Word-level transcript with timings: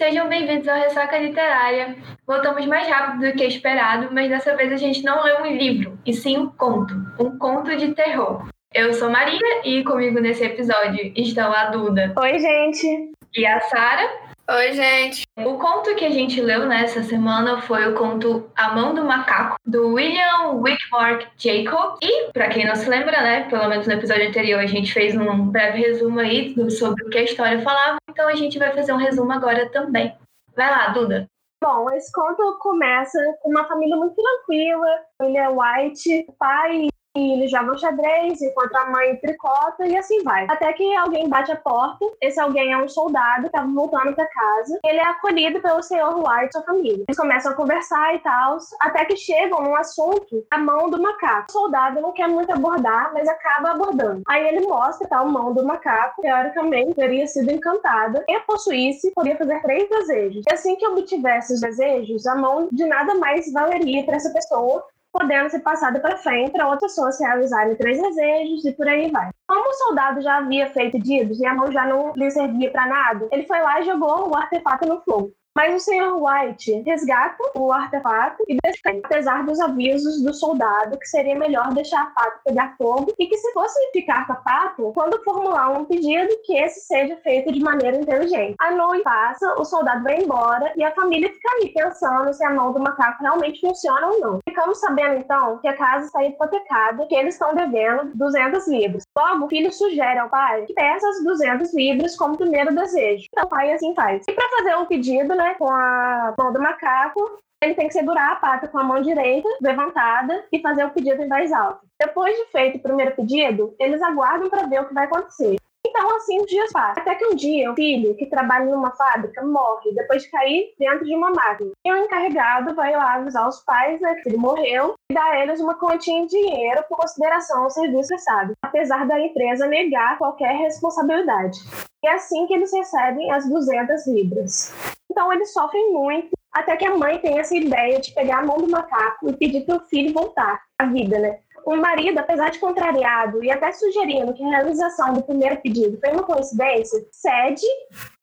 sejam 0.00 0.30
bem-vindos 0.30 0.66
ao 0.66 0.78
Ressaca 0.78 1.18
Literária. 1.18 1.94
Voltamos 2.26 2.64
mais 2.64 2.88
rápido 2.88 3.20
do 3.20 3.36
que 3.36 3.44
esperado, 3.44 4.08
mas 4.10 4.30
dessa 4.30 4.56
vez 4.56 4.72
a 4.72 4.76
gente 4.78 5.02
não 5.02 5.22
leu 5.22 5.42
um 5.42 5.46
livro, 5.46 5.98
e 6.06 6.14
sim 6.14 6.38
um 6.38 6.48
conto, 6.48 6.94
um 7.18 7.36
conto 7.36 7.76
de 7.76 7.92
terror. 7.92 8.48
Eu 8.72 8.94
sou 8.94 9.10
Maria 9.10 9.60
e 9.62 9.84
comigo 9.84 10.18
nesse 10.18 10.42
episódio 10.42 11.12
estão 11.14 11.52
a 11.52 11.66
Duda. 11.66 12.14
Oi, 12.18 12.38
gente. 12.38 13.12
E 13.36 13.44
a 13.44 13.60
Sara. 13.60 14.29
Oi, 14.52 14.72
gente. 14.72 15.22
O 15.38 15.58
conto 15.58 15.94
que 15.94 16.04
a 16.04 16.10
gente 16.10 16.40
leu 16.40 16.66
nessa 16.66 17.04
semana 17.04 17.62
foi 17.62 17.86
o 17.86 17.94
conto 17.94 18.50
A 18.56 18.74
Mão 18.74 18.92
do 18.92 19.04
Macaco, 19.04 19.56
do 19.64 19.94
William 19.94 20.54
Wickmark 20.54 21.28
Jacob. 21.38 21.98
E, 22.02 22.32
para 22.32 22.48
quem 22.48 22.66
não 22.66 22.74
se 22.74 22.90
lembra, 22.90 23.22
né, 23.22 23.48
pelo 23.48 23.68
menos 23.68 23.86
no 23.86 23.92
episódio 23.92 24.26
anterior, 24.26 24.58
a 24.58 24.66
gente 24.66 24.92
fez 24.92 25.14
um 25.14 25.46
breve 25.46 25.78
resumo 25.78 26.18
aí 26.18 26.52
sobre 26.68 27.04
o 27.04 27.10
que 27.10 27.18
a 27.18 27.22
história 27.22 27.60
falava, 27.60 27.98
então 28.10 28.26
a 28.26 28.34
gente 28.34 28.58
vai 28.58 28.72
fazer 28.72 28.92
um 28.92 28.96
resumo 28.96 29.30
agora 29.30 29.70
também. 29.70 30.12
Vai 30.56 30.68
lá, 30.68 30.88
Duda. 30.88 31.28
Bom, 31.62 31.88
esse 31.92 32.10
conto 32.10 32.58
começa 32.58 33.20
com 33.42 33.50
uma 33.50 33.68
família 33.68 33.96
muito 33.96 34.16
tranquila. 34.16 34.88
William 35.22 35.50
White, 35.50 36.26
pai 36.40 36.88
e 37.16 37.32
eles 37.32 37.50
jogam 37.50 37.76
xadrez, 37.76 38.40
enquanto 38.40 38.74
a 38.76 38.90
mãe 38.90 39.16
tricota 39.16 39.86
e 39.86 39.96
assim 39.96 40.22
vai. 40.22 40.46
Até 40.48 40.72
que 40.72 40.94
alguém 40.96 41.28
bate 41.28 41.50
a 41.50 41.56
porta, 41.56 42.04
esse 42.20 42.38
alguém 42.40 42.72
é 42.72 42.78
um 42.78 42.88
soldado 42.88 43.44
que 43.44 43.52
tava 43.52 43.68
voltando 43.72 44.14
pra 44.14 44.26
casa. 44.26 44.78
Ele 44.84 44.98
é 44.98 45.04
acolhido 45.04 45.60
pelo 45.60 45.82
senhor 45.82 46.16
White 46.16 46.48
e 46.48 46.52
sua 46.52 46.62
família. 46.62 47.04
Eles 47.08 47.16
começam 47.16 47.52
a 47.52 47.54
conversar 47.54 48.14
e 48.14 48.18
tal, 48.20 48.58
até 48.80 49.04
que 49.04 49.16
chegam 49.16 49.62
num 49.62 49.74
assunto, 49.74 50.44
a 50.50 50.58
mão 50.58 50.88
do 50.88 51.00
macaco. 51.00 51.46
O 51.50 51.52
soldado 51.52 52.00
não 52.00 52.12
quer 52.12 52.28
muito 52.28 52.52
abordar, 52.52 53.12
mas 53.12 53.28
acaba 53.28 53.70
abordando. 53.70 54.22
Aí 54.28 54.46
ele 54.46 54.66
mostra 54.66 55.08
tá, 55.08 55.18
a 55.18 55.24
mão 55.24 55.52
do 55.52 55.64
macaco, 55.64 56.22
teoricamente 56.22 56.94
teria 56.94 57.26
sido 57.26 57.50
encantada, 57.50 58.24
e 58.28 58.40
possuísse, 58.40 59.12
poderia 59.12 59.38
fazer 59.38 59.60
três 59.62 59.88
desejos. 59.88 60.44
E 60.48 60.54
assim 60.54 60.76
que 60.76 60.86
obtivesse 60.86 61.54
os 61.54 61.60
desejos, 61.60 62.26
a 62.26 62.34
mão 62.34 62.68
de 62.70 62.84
nada 62.86 63.14
mais 63.16 63.52
valeria 63.52 64.04
para 64.04 64.16
essa 64.16 64.32
pessoa, 64.32 64.84
podendo 65.12 65.50
ser 65.50 65.60
passada 65.60 66.00
para 66.00 66.16
frente 66.16 66.52
para 66.52 66.68
outra 66.68 66.86
pessoa 66.86 67.12
se 67.12 67.24
realizarem 67.24 67.74
três 67.76 68.00
desejos 68.00 68.64
e 68.64 68.72
por 68.72 68.88
aí 68.88 69.10
vai. 69.10 69.30
Como 69.46 69.70
o 69.70 69.74
soldado 69.74 70.20
já 70.20 70.38
havia 70.38 70.70
feito 70.70 70.92
pedidos 70.92 71.40
e 71.40 71.46
a 71.46 71.54
mão 71.54 71.70
já 71.72 71.86
não 71.86 72.12
lhe 72.14 72.30
servia 72.30 72.70
para 72.70 72.86
nada, 72.86 73.28
ele 73.32 73.46
foi 73.46 73.60
lá 73.60 73.80
e 73.80 73.84
jogou 73.84 74.30
o 74.30 74.36
artefato 74.36 74.86
no 74.86 75.00
fogo. 75.02 75.32
Mas 75.56 75.74
o 75.74 75.84
Sr. 75.84 76.14
White 76.16 76.82
resgata 76.86 77.36
o 77.54 77.72
artefato 77.72 78.42
e 78.48 78.56
defende, 78.62 79.02
apesar 79.04 79.44
dos 79.44 79.60
avisos 79.60 80.22
do 80.22 80.32
soldado 80.32 80.98
que 80.98 81.06
seria 81.06 81.36
melhor 81.36 81.72
deixar 81.74 82.02
a 82.02 82.06
pata 82.06 82.40
pegar 82.44 82.74
fogo 82.76 83.12
e 83.18 83.26
que 83.26 83.36
se 83.36 83.52
fosse 83.52 83.78
ficar 83.92 84.26
com 84.26 84.32
a 84.32 84.36
pata, 84.36 84.82
quando 84.94 85.22
formular 85.24 85.70
um 85.70 85.84
pedido, 85.84 86.28
que 86.44 86.56
esse 86.56 86.80
seja 86.86 87.16
feito 87.16 87.52
de 87.52 87.60
maneira 87.60 87.96
inteligente. 87.96 88.54
A 88.60 88.70
noite 88.70 89.02
passa, 89.02 89.54
o 89.58 89.64
soldado 89.64 90.04
vai 90.04 90.18
embora 90.22 90.72
e 90.76 90.84
a 90.84 90.94
família 90.94 91.32
fica 91.32 91.48
aí 91.56 91.72
pensando 91.72 92.32
se 92.32 92.44
a 92.44 92.50
mão 92.50 92.72
do 92.72 92.80
macaco 92.80 93.22
realmente 93.22 93.60
funciona 93.60 94.06
ou 94.08 94.20
não. 94.20 94.38
Ficamos 94.48 94.78
sabendo 94.78 95.16
então 95.16 95.58
que 95.58 95.68
a 95.68 95.76
casa 95.76 96.06
está 96.06 96.24
hipotecada, 96.24 97.06
que 97.06 97.14
eles 97.14 97.34
estão 97.34 97.54
devendo 97.54 98.10
200 98.14 98.68
libras. 98.68 99.02
Logo, 99.16 99.46
o 99.46 99.48
filho 99.48 99.72
sugere 99.72 100.18
ao 100.18 100.28
pai 100.28 100.64
que 100.66 100.74
peça 100.74 101.08
as 101.08 101.24
200 101.24 101.74
libras 101.74 102.16
como 102.16 102.36
primeiro 102.36 102.74
desejo. 102.74 103.26
Então 103.32 103.44
o 103.44 103.48
pai 103.48 103.72
assim 103.72 103.94
faz. 103.94 104.24
E 104.28 104.32
para 104.32 104.48
fazer 104.58 104.76
um 104.76 104.86
pedido, 104.86 105.34
né, 105.40 105.54
com 105.54 105.68
a 105.68 106.34
mão 106.38 106.52
do 106.52 106.60
macaco, 106.60 107.38
ele 107.62 107.74
tem 107.74 107.88
que 107.88 107.94
segurar 107.94 108.32
a 108.32 108.36
pata 108.36 108.68
com 108.68 108.78
a 108.78 108.84
mão 108.84 109.02
direita 109.02 109.48
levantada 109.60 110.44
e 110.52 110.60
fazer 110.60 110.84
o 110.84 110.90
pedido 110.90 111.22
em 111.22 111.28
voz 111.28 111.52
alta. 111.52 111.80
Depois 111.98 112.34
de 112.36 112.46
feito 112.46 112.78
o 112.78 112.82
primeiro 112.82 113.14
pedido, 113.14 113.74
eles 113.78 114.00
aguardam 114.00 114.48
para 114.48 114.66
ver 114.66 114.80
o 114.80 114.88
que 114.88 114.94
vai 114.94 115.04
acontecer. 115.04 115.56
Então, 115.86 116.14
assim, 116.14 116.38
os 116.40 116.46
dias 116.46 116.70
passam. 116.72 117.02
Até 117.02 117.14
que 117.14 117.26
um 117.26 117.34
dia, 117.34 117.70
um 117.70 117.74
filho 117.74 118.14
que 118.14 118.26
trabalha 118.26 118.66
numa 118.66 118.92
fábrica 118.92 119.42
morre 119.42 119.92
depois 119.94 120.22
de 120.22 120.30
cair 120.30 120.74
dentro 120.78 121.04
de 121.04 121.14
uma 121.14 121.30
máquina. 121.30 121.70
E 121.84 121.92
o 121.92 121.96
encarregado 121.96 122.74
vai 122.74 122.92
lá 122.92 123.14
avisar 123.14 123.48
os 123.48 123.60
pais 123.60 124.00
né, 124.00 124.14
que 124.16 124.28
ele 124.28 124.36
morreu 124.36 124.94
e 125.10 125.14
dá 125.14 125.24
a 125.24 125.42
eles 125.42 125.60
uma 125.60 125.74
quantia 125.74 126.20
de 126.26 126.28
dinheiro 126.28 126.84
por 126.88 126.98
consideração 126.98 127.64
ao 127.64 127.70
serviço 127.70 128.08
prestado, 128.08 128.52
apesar 128.62 129.06
da 129.06 129.18
empresa 129.20 129.66
negar 129.66 130.18
qualquer 130.18 130.54
responsabilidade. 130.56 131.58
E 132.02 132.08
é 132.08 132.12
assim 132.12 132.46
que 132.46 132.54
eles 132.54 132.72
recebem 132.72 133.30
as 133.30 133.48
200 133.48 134.06
libras. 134.06 134.99
Então 135.10 135.32
eles 135.32 135.52
sofrem 135.52 135.92
muito, 135.92 136.30
até 136.52 136.76
que 136.76 136.86
a 136.86 136.96
mãe 136.96 137.18
tem 137.18 137.38
essa 137.38 137.56
ideia 137.56 138.00
de 138.00 138.12
pegar 138.12 138.38
a 138.38 138.46
mão 138.46 138.58
do 138.58 138.70
macaco 138.70 139.28
e 139.28 139.36
pedir 139.36 139.64
para 139.64 139.76
o 139.76 139.80
filho 139.80 140.14
voltar 140.14 140.60
à 140.78 140.86
vida, 140.86 141.18
né? 141.18 141.40
O 141.66 141.76
marido, 141.76 142.18
apesar 142.18 142.50
de 142.50 142.58
contrariado 142.58 143.44
e 143.44 143.50
até 143.50 143.70
sugerindo 143.72 144.32
que 144.32 144.42
a 144.42 144.48
realização 144.48 145.12
do 145.12 145.22
primeiro 145.22 145.60
pedido 145.60 145.98
foi 146.00 146.12
uma 146.12 146.22
coincidência, 146.22 147.04
cede, 147.12 147.66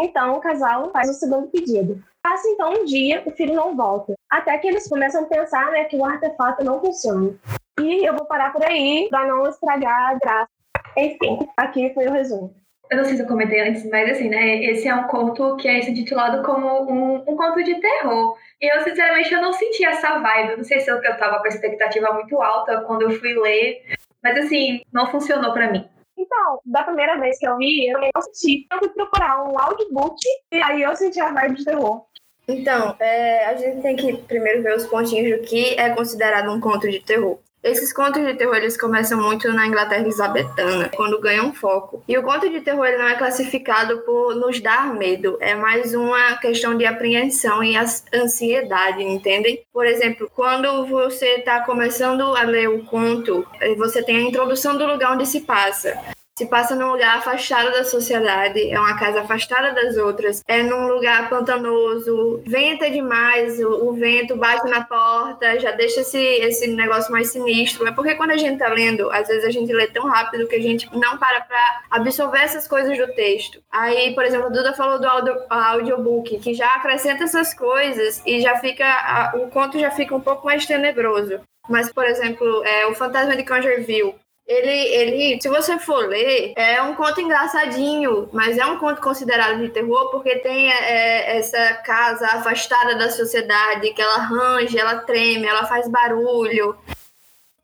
então 0.02 0.34
o 0.34 0.40
casal 0.40 0.90
faz 0.92 1.09
o 1.09 1.14
segundo 1.14 1.48
pedido. 1.48 2.02
Passa 2.24 2.48
então 2.50 2.74
um 2.74 2.86
dia, 2.86 3.22
o 3.25 3.31
filho 3.31 3.54
não 3.54 3.75
volta, 3.75 4.16
até 4.30 4.58
que 4.58 4.68
eles 4.68 4.90
começam 4.90 5.24
a 5.24 5.28
pensar 5.28 5.72
né, 5.72 5.84
que 5.84 5.96
o 5.96 6.04
artefato 6.04 6.64
não 6.64 6.80
funciona. 6.80 7.36
E 7.80 8.04
eu 8.04 8.16
vou 8.16 8.25
parar 8.25 8.52
por 8.52 8.66
aí 8.66 9.08
para 9.09 9.28
não 9.28 9.48
estragar 9.48 10.09
a 10.09 10.14
graça. 10.16 10.50
Enfim, 10.98 11.48
aqui 11.56 11.94
foi 11.94 12.08
o 12.08 12.12
resumo. 12.12 12.54
Eu 12.90 12.98
não 12.98 13.06
sei 13.06 13.16
se 13.16 13.22
eu 13.22 13.28
comentei 13.28 13.62
antes, 13.62 13.90
mas 13.90 14.12
assim, 14.12 14.30
né? 14.30 14.64
Esse 14.64 14.88
é 14.88 14.96
um 14.96 15.08
conto 15.08 15.56
que 15.58 15.68
é 15.68 15.80
intitulado 15.80 16.44
como 16.44 16.90
um, 16.90 17.16
um 17.28 17.36
conto 17.36 17.64
de 17.64 17.80
terror. 17.80 18.38
E 18.62 18.74
eu, 18.74 18.81
sinceramente, 18.84 19.34
eu 19.34 19.42
não 19.42 19.53
senti 19.53 19.86
essa 19.86 20.20
vibe. 20.20 20.52
Eu 20.52 20.58
não 20.58 20.64
sei 20.64 20.80
se 20.80 20.90
eu, 20.90 21.02
eu 21.02 21.18
tava 21.18 21.40
com 21.40 21.46
a 21.46 21.50
expectativa 21.50 22.14
muito 22.14 22.42
alta 22.42 22.81
quando 22.81 23.03
eu 23.03 23.12
fui 23.12 23.34
ler. 23.34 23.84
Mas 24.24 24.38
assim, 24.38 24.81
não 24.92 25.08
funcionou 25.08 25.53
para 25.53 25.72
mim. 25.72 25.88
Então, 26.18 26.59
da 26.66 26.84
primeira 26.84 27.20
vez 27.20 27.38
que 27.38 27.48
eu 27.48 27.58
vi, 27.58 27.88
eu 27.88 28.00
não 28.00 28.22
senti. 28.22 28.66
Eu 28.72 28.80
fui 28.80 28.90
procurar 28.90 29.44
um 29.44 29.59
audiobook 29.59 30.18
e 30.52 30.62
aí 30.62 30.81
eu 30.81 30.96
senti 30.96 31.19
a 31.19 31.31
vibe 31.31 31.58
de 31.58 31.66
terror. 31.66 32.06
Então, 32.48 32.96
é, 33.00 33.46
a 33.46 33.56
gente 33.56 33.81
tem 33.81 33.96
que 33.96 34.18
primeiro 34.24 34.64
ver 34.64 34.75
os 34.75 34.88
pontinhos 34.88 35.38
do 35.38 35.46
que 35.46 35.78
é 35.80 35.90
considerado 35.90 36.50
um 36.52 36.62
conto 36.62 36.90
de 36.90 37.00
terror. 37.02 37.38
Esses 37.63 37.91
contos 37.91 38.23
de 38.23 38.35
terror 38.35 38.56
eles 38.56 38.79
começam 38.79 39.22
muito 39.22 39.51
na 39.51 39.68
Inglaterra 39.68 40.01
elizabetana, 40.01 40.90
quando 40.95 41.19
ganham 41.19 41.53
foco. 41.53 42.03
E 42.07 42.18
o 42.18 42.23
conto 42.23 42.50
de 42.50 42.62
terror 42.62 42.85
ele 42.85 42.97
não 42.97 43.07
é 43.07 43.16
classificado 43.16 44.00
por 44.00 44.35
nos 44.35 44.62
dar 44.62 44.94
medo, 44.94 45.38
é 45.41 45.56
mais 45.56 45.94
uma 45.94 46.38
questão 46.38 46.78
de 46.78 46.85
apreensão 46.85 47.63
e 47.63 47.75
ansiedade, 48.13 49.03
entendem? 49.03 49.63
Por 49.73 49.85
exemplo, 49.85 50.31
quando 50.34 50.85
você 50.85 51.40
está 51.40 51.62
começando 51.62 52.22
a 52.35 52.44
ler 52.44 52.69
o 52.69 52.85
conto, 52.85 53.45
eh, 53.59 53.75
você 53.75 54.03
tem 54.03 54.18
a 54.18 54.22
introdução 54.22 54.78
do 54.78 54.85
lugar 54.85 55.13
onde 55.13 55.25
se 55.25 55.41
passa 55.41 56.17
se 56.38 56.46
passa 56.46 56.75
num 56.75 56.92
lugar 56.92 57.18
afastado 57.18 57.72
da 57.72 57.84
sociedade, 57.84 58.70
é 58.70 58.80
uma 58.80 58.96
casa 58.96 59.22
afastada 59.22 59.74
das 59.74 59.98
outras, 59.98 60.44
é 60.48 60.62
num 60.62 60.88
lugar 60.88 61.28
pantanoso, 61.31 62.44
venta 62.46 62.88
demais, 62.92 63.59
o, 63.59 63.88
o, 63.88 63.94
vento 63.94 64.36
bate 64.36 64.70
na 64.70 64.84
porta, 64.84 65.59
já 65.59 65.72
deixa 65.72 66.02
esse, 66.02 66.20
esse 66.20 66.68
negócio 66.68 67.12
mais 67.12 67.31
sinistro. 67.31 67.88
É 67.88 67.92
porque 67.92 68.14
quando 68.14 68.31
a 68.31 68.38
gente 68.38 68.59
tá 68.59 68.68
lendo, 68.68 69.09
às 69.09 69.28
vezes 69.28 69.46
a 69.46 69.50
gente 69.50 69.74
lê 69.74 69.88
tão 69.88 70.06
rápido 70.06 70.48
que 70.48 70.56
a 70.56 70.62
gente 70.62 70.88
não 70.96 71.18
para 71.18 71.42
pra 71.42 71.81
absorver 71.90 72.44
essas 72.44 72.68
coisas 72.68 72.96
do 72.96 73.12
texto. 73.16 73.59
Aí, 73.72 74.14
por 74.14 74.24
exemplo, 74.24 74.46
a 74.46 74.52
Duda 74.52 74.74
falou 74.74 75.00
do 75.00 75.08
audio, 75.08 75.36
audiobook, 75.50 76.38
que 76.38 76.54
já 76.54 76.68
acrescenta 76.68 77.24
essas 77.24 77.52
coisas 77.52 78.22
e 78.28 78.42
já 78.42 78.58
fica, 78.58 78.86
a, 78.86 79.31
o 79.38 79.50
conto 79.50 79.80
já 79.80 79.90
fica 79.90 80.16
um 80.16 80.22
pouco 80.22 80.46
mais 80.46 80.68
tenebroso. 80.68 81.40
Mas, 81.68 81.92
por 81.92 82.06
exemplo, 82.06 82.64
é, 82.64 82.86
o 82.86 82.94
Fantasma 82.94 83.36
de 83.36 83.44
Congerville, 83.44 84.16
ele, 84.47 84.72
ele, 84.72 85.41
se 85.41 85.50
você 85.50 85.78
for 85.78 86.08
ler, 86.08 86.53
é 86.56 86.81
um 86.81 86.96
conto 86.96 87.19
engraçadinho, 87.19 88.30
mas 88.31 88.58
é 88.58 88.66
um 88.66 88.78
conto 88.80 89.02
considerado 89.02 89.59
de 89.59 89.69
terror 89.69 90.09
porque 90.09 90.38
tem 90.38 90.72
é, 90.72 91.38
essa 91.38 91.74
casa 91.85 92.25
afastada 92.28 92.96
da 92.96 93.09
sociedade, 93.09 93.94
que 93.94 94.02
ela 94.02 94.16
arranja, 94.16 94.80
ela 94.80 95.00
treme, 95.00 95.46
ela 95.46 95.66
faz 95.66 95.90
barulho. 95.90 96.78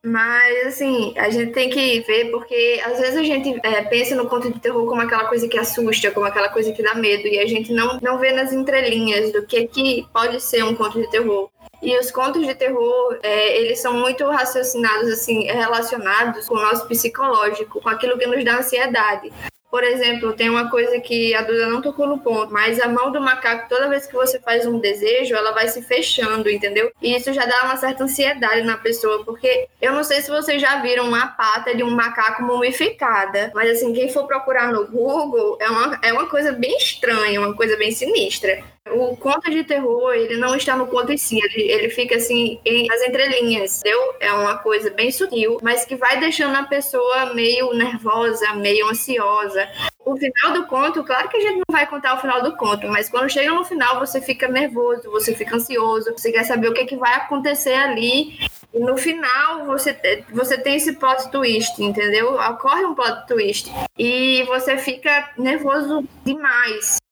Mas, 0.06 0.68
assim, 0.68 1.14
a 1.18 1.30
gente 1.30 1.54
tem 1.54 1.70
que 1.70 2.02
ver, 2.02 2.30
porque 2.30 2.82
às 2.86 3.00
vezes 3.00 3.16
a 3.16 3.24
gente 3.24 3.58
é, 3.64 3.82
pensa 3.84 4.14
no 4.16 4.28
conto 4.28 4.52
de 4.52 4.60
terror 4.60 4.86
como 4.86 5.02
aquela 5.02 5.30
coisa 5.30 5.48
que 5.48 5.58
assusta, 5.58 6.12
como 6.12 6.26
aquela 6.26 6.50
coisa 6.50 6.74
que 6.74 6.84
dá 6.84 6.94
medo, 6.94 7.26
e 7.26 7.40
a 7.40 7.48
gente 7.48 7.72
não, 7.72 7.98
não 8.02 8.18
vê 8.20 8.34
nas 8.34 8.52
entrelinhas 8.52 9.32
do 9.32 9.46
que, 9.46 9.66
que 9.68 10.06
pode 10.12 10.42
ser 10.42 10.66
um 10.66 10.76
conto 10.76 11.00
de 11.00 11.10
terror. 11.10 11.50
E 11.84 12.00
os 12.00 12.10
contos 12.12 12.48
de 12.48 12.56
terror, 12.56 13.20
é, 13.22 13.58
eles 13.58 13.82
são 13.82 13.94
muito 13.94 14.26
raciocinados, 14.26 15.10
assim, 15.10 15.44
relacionados 15.44 16.48
com 16.48 16.56
o 16.56 16.62
nosso 16.62 16.88
psicológico, 16.88 17.82
com 17.82 17.90
aquilo 17.90 18.18
que 18.18 18.26
nos 18.26 18.44
dá 18.46 18.60
ansiedade. 18.60 19.34
Por 19.70 19.84
exemplo, 19.84 20.32
tem 20.32 20.50
uma 20.50 20.70
coisa 20.70 20.98
que 21.02 21.36
a 21.36 21.42
Duda 21.42 21.68
não 21.68 21.82
tocou 21.82 22.08
no 22.08 22.20
ponto, 22.20 22.54
mas 22.54 22.80
a 22.80 22.88
mão 22.88 23.12
do 23.12 23.20
macaco, 23.20 23.68
toda 23.68 23.90
vez 23.90 24.06
que 24.06 24.14
você 24.14 24.40
faz 24.40 24.66
um 24.66 24.80
desejo, 24.80 25.36
ela 25.36 25.52
vai 25.52 25.68
se 25.68 25.82
fechando, 25.82 26.50
entendeu? 26.50 26.90
E 27.02 27.14
isso 27.16 27.34
já 27.34 27.44
dá 27.46 27.64
uma 27.66 27.76
certa 27.76 28.06
ansiedade 28.06 28.62
na 28.62 28.78
pessoa, 28.78 29.26
porque 29.26 29.68
eu 29.82 29.92
não 29.92 30.06
sei 30.06 30.22
se 30.22 30.30
vocês 30.30 30.62
já 30.62 30.80
viram 30.80 31.08
uma 31.08 31.28
pata 31.28 31.76
de 31.76 31.84
um 31.84 31.90
macaco 31.90 32.44
mumificada, 32.44 33.52
mas 33.54 33.72
assim, 33.72 33.92
quem 33.92 34.10
for 34.10 34.26
procurar 34.26 34.72
no 34.72 34.88
Google, 34.88 35.58
é 35.60 35.70
uma, 35.70 36.00
é 36.02 36.14
uma 36.14 36.28
coisa 36.28 36.54
bem 36.54 36.78
estranha, 36.78 37.42
uma 37.42 37.56
coisa 37.56 37.76
bem 37.76 37.92
sinistra. 37.92 38.64
O 38.92 39.16
conto 39.16 39.50
de 39.50 39.64
terror, 39.64 40.14
ele 40.14 40.38
não 40.38 40.56
está 40.56 40.76
no 40.76 40.88
conto 40.88 41.12
em 41.12 41.18
si, 41.18 41.40
ele, 41.42 41.72
ele 41.72 41.90
fica 41.90 42.16
assim, 42.18 42.60
em, 42.66 42.88
nas 42.88 43.02
entrelinhas, 43.02 43.80
entendeu? 43.80 44.16
É 44.20 44.32
uma 44.34 44.58
coisa 44.58 44.90
bem 44.90 45.12
sutil, 45.12 45.58
mas 45.62 45.86
que 45.86 45.96
vai 45.96 46.20
deixando 46.20 46.56
a 46.56 46.64
pessoa 46.64 47.34
meio 47.34 47.74
nervosa, 47.74 48.54
meio 48.56 48.88
ansiosa. 48.90 49.68
O 50.06 50.18
final 50.18 50.54
do 50.54 50.68
conto, 50.68 51.04
claro 51.04 51.30
que 51.30 51.38
a 51.38 51.42
gente 51.42 51.58
não 51.58 51.72
vai 51.72 51.88
contar 51.88 52.16
o 52.16 52.22
final 52.22 52.42
do 52.44 52.58
conto, 52.58 52.88
mas 52.88 53.10
quando 53.10 53.30
chega 53.30 53.54
no 53.54 53.64
final 53.64 54.00
você 54.00 54.22
fica 54.22 54.48
nervoso, 54.48 55.10
você 55.10 55.34
fica 55.34 55.56
ansioso, 55.56 56.12
você 56.12 56.32
quer 56.32 56.44
saber 56.44 56.68
o 56.68 56.74
que, 56.74 56.82
é 56.82 56.86
que 56.86 56.98
vai 56.98 57.14
acontecer 57.14 57.74
ali. 57.74 58.38
E 58.74 58.80
no 58.80 58.98
final 58.98 59.66
você, 59.66 59.96
você 60.32 60.58
tem 60.58 60.76
esse 60.76 60.94
plot 60.94 61.30
twist, 61.32 61.82
entendeu? 61.82 62.34
Ocorre 62.36 62.84
um 62.86 62.96
plot 62.96 63.28
twist. 63.28 63.72
E 63.98 64.44
você 64.44 64.78
fica 64.78 65.32
nervoso 65.38 66.04
demais. 66.26 67.03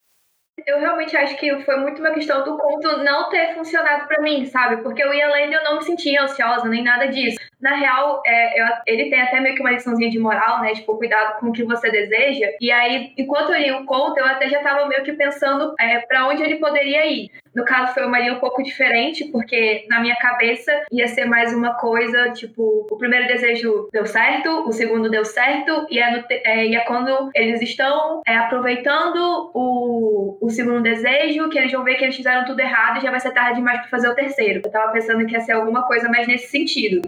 Eu 0.72 0.80
realmente 0.80 1.18
acho 1.18 1.36
que 1.36 1.60
foi 1.64 1.76
muito 1.76 2.00
uma 2.00 2.12
questão 2.12 2.46
do 2.46 2.58
conto 2.58 3.04
não 3.04 3.30
ter 3.30 3.54
funcionado 3.54 4.08
para 4.08 4.22
mim, 4.22 4.46
sabe? 4.46 4.82
Porque 4.82 5.04
eu 5.04 5.14
ia 5.14 5.28
lendo 5.28 5.52
e 5.52 5.56
eu 5.56 5.64
não 5.66 5.76
me 5.76 5.84
sentia 5.84 6.24
ansiosa, 6.24 6.70
nem 6.70 6.82
nada 6.82 7.08
disso. 7.10 7.38
Na 7.60 7.76
real, 7.76 8.24
é, 8.26 8.62
eu, 8.62 8.66
ele 8.88 9.10
tem 9.10 9.22
até 9.22 9.42
meio 9.42 9.54
que 9.54 9.60
uma 9.60 9.72
liçãozinha 9.72 10.10
de 10.10 10.18
moral, 10.18 10.62
né? 10.62 10.74
Tipo, 10.74 10.98
cuidado 10.98 11.42
com 11.42 11.48
o 11.48 11.52
que 11.52 11.66
você 11.66 11.92
deseja. 11.92 12.48
E 12.62 12.72
aí, 12.72 13.14
enquanto 13.18 13.52
eu 13.52 13.60
li 13.60 13.72
o 13.74 13.86
conto, 13.86 14.18
eu 14.18 14.26
até 14.26 14.48
já 14.48 14.62
tava 14.62 14.88
meio 14.88 15.04
que 15.04 15.12
pensando 15.12 15.76
é, 15.78 16.00
para 16.00 16.26
onde 16.26 16.42
ele 16.42 16.56
poderia 16.56 17.06
ir. 17.06 17.30
No 17.54 17.66
caso, 17.66 17.94
foi 17.94 18.06
uma 18.06 18.20
linha 18.20 18.34
um 18.34 18.40
pouco 18.40 18.64
diferente, 18.64 19.26
porque 19.26 19.86
na 19.90 20.00
minha 20.00 20.16
cabeça 20.16 20.72
ia 20.92 21.08
ser 21.08 21.26
mais 21.26 21.54
uma 21.54 21.74
coisa, 21.74 22.32
tipo, 22.32 22.88
o 22.90 22.98
primeiro 22.98 23.28
desejo 23.28 23.90
deu 23.92 24.06
certo, 24.06 24.68
o 24.68 24.72
segundo 24.72 25.10
deu 25.10 25.26
certo, 25.26 25.86
e 25.90 26.00
é, 26.00 26.12
no, 26.12 26.24
é, 26.30 26.68
e 26.68 26.76
é 26.76 26.80
quando 26.82 27.30
eles 27.36 27.62
estão 27.62 28.22
é, 28.26 28.38
aproveitando 28.38 29.52
o, 29.54 30.38
o 30.42 30.50
segundo 30.50 30.82
desejo, 30.82 31.50
que 31.50 31.58
eles 31.58 31.72
vão 31.72 31.84
ver 31.84 31.96
que 31.96 32.06
eles 32.06 32.16
fizeram 32.16 32.46
tudo 32.46 32.60
errado 32.60 32.98
e 32.98 33.02
já 33.02 33.12
vai 33.12 33.20
ser 33.20 33.32
tarde 33.32 33.56
demais 33.56 33.80
para 33.80 33.90
fazer 33.90 34.10
o 34.10 34.16
terceiro. 34.16 34.62
Eu 34.64 34.72
tava 34.72 34.92
pensando 34.92 35.26
que 35.26 35.34
ia 35.34 35.42
ser 35.42 35.54
alguma 35.54 35.86
coisa 35.86 36.10
mais 36.10 36.28
nesse 36.28 36.48
sentido. 36.48 37.02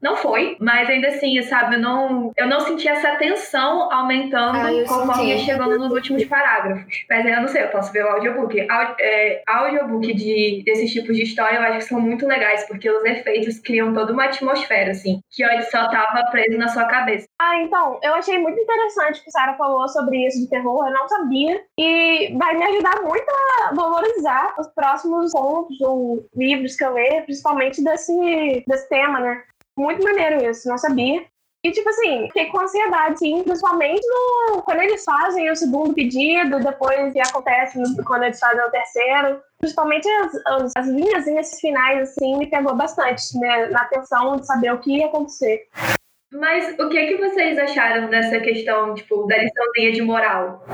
Não 0.00 0.16
foi, 0.16 0.56
mas 0.60 0.88
ainda 0.88 1.08
assim, 1.08 1.40
sabe, 1.42 1.76
eu 1.76 1.80
não, 1.80 2.32
eu 2.36 2.46
não 2.46 2.60
senti 2.60 2.88
essa 2.88 3.16
tensão 3.16 3.92
aumentando 3.92 4.58
ah, 4.58 4.88
conforme 4.88 5.30
ia 5.30 5.38
chegando 5.38 5.76
nos 5.78 5.92
últimos 5.92 6.24
parágrafos. 6.24 7.04
Mas 7.08 7.26
eu 7.26 7.40
não 7.40 7.48
sei, 7.48 7.64
eu 7.64 7.68
posso 7.68 7.92
ver 7.92 8.04
o 8.04 8.08
audiobook. 8.08 8.60
Aud, 8.70 8.94
é, 9.00 9.42
audiobook 9.46 10.14
de, 10.14 10.62
desses 10.64 10.92
tipos 10.92 11.16
de 11.16 11.24
história 11.24 11.56
eu 11.56 11.62
acho 11.62 11.78
que 11.78 11.84
são 11.84 12.00
muito 12.00 12.26
legais, 12.26 12.64
porque 12.66 12.88
os 12.88 13.04
efeitos 13.04 13.58
criam 13.58 13.92
toda 13.92 14.12
uma 14.12 14.24
atmosfera, 14.24 14.92
assim, 14.92 15.20
que 15.30 15.62
só 15.62 15.88
tava 15.90 16.30
preso 16.30 16.56
na 16.56 16.68
sua 16.68 16.84
cabeça. 16.84 17.26
Ah, 17.40 17.60
então, 17.60 17.98
eu 18.02 18.14
achei 18.14 18.38
muito 18.38 18.58
interessante 18.58 19.22
que 19.22 19.30
Sarah 19.30 19.56
falou 19.56 19.88
sobre 19.88 20.26
isso 20.26 20.40
de 20.40 20.48
terror, 20.48 20.86
eu 20.86 20.92
não 20.92 21.08
sabia. 21.08 21.60
E 21.78 22.36
vai 22.36 22.56
me 22.56 22.64
ajudar 22.64 23.02
muito 23.02 23.26
a 23.30 23.74
valorizar 23.74 24.54
os 24.58 24.68
próximos 24.68 25.32
contos 25.32 25.80
ou 25.80 26.26
livros 26.36 26.76
que 26.76 26.84
eu 26.84 26.94
ler, 26.94 27.24
principalmente 27.24 27.82
desse, 27.82 28.64
desse 28.66 28.88
tema, 28.88 29.20
né? 29.20 29.42
Muito 29.78 30.02
maneiro 30.02 30.44
isso, 30.44 30.68
não 30.68 30.76
sabia. 30.76 31.24
E, 31.64 31.70
tipo 31.70 31.88
assim, 31.88 32.26
fiquei 32.26 32.46
com 32.46 32.60
ansiedade, 32.60 33.18
sim, 33.18 33.42
principalmente 33.42 34.04
no, 34.06 34.62
quando 34.62 34.80
eles 34.80 35.04
fazem 35.04 35.50
o 35.50 35.56
segundo 35.56 35.94
pedido, 35.94 36.60
depois 36.60 37.12
que 37.12 37.20
acontece 37.20 37.78
quando 38.04 38.24
eles 38.24 38.38
fazem 38.38 38.60
o 38.60 38.70
terceiro. 38.70 39.40
Principalmente 39.58 40.08
as, 40.08 40.46
as, 40.46 40.72
as 40.76 40.86
linhas 40.86 41.60
finais, 41.60 42.10
assim, 42.10 42.38
me 42.38 42.46
pegou 42.46 42.74
bastante, 42.74 43.38
né? 43.38 43.66
Na 43.66 43.82
atenção 43.82 44.36
de 44.36 44.46
saber 44.46 44.72
o 44.72 44.78
que 44.78 44.98
ia 44.98 45.06
acontecer. 45.06 45.68
Mas 46.32 46.78
o 46.78 46.88
que, 46.88 47.06
que 47.06 47.16
vocês 47.16 47.58
acharam 47.58 48.08
dessa 48.08 48.38
questão, 48.40 48.94
tipo, 48.94 49.26
da 49.26 49.38
liçãozinha 49.38 49.92
de 49.92 50.02
moral? 50.02 50.64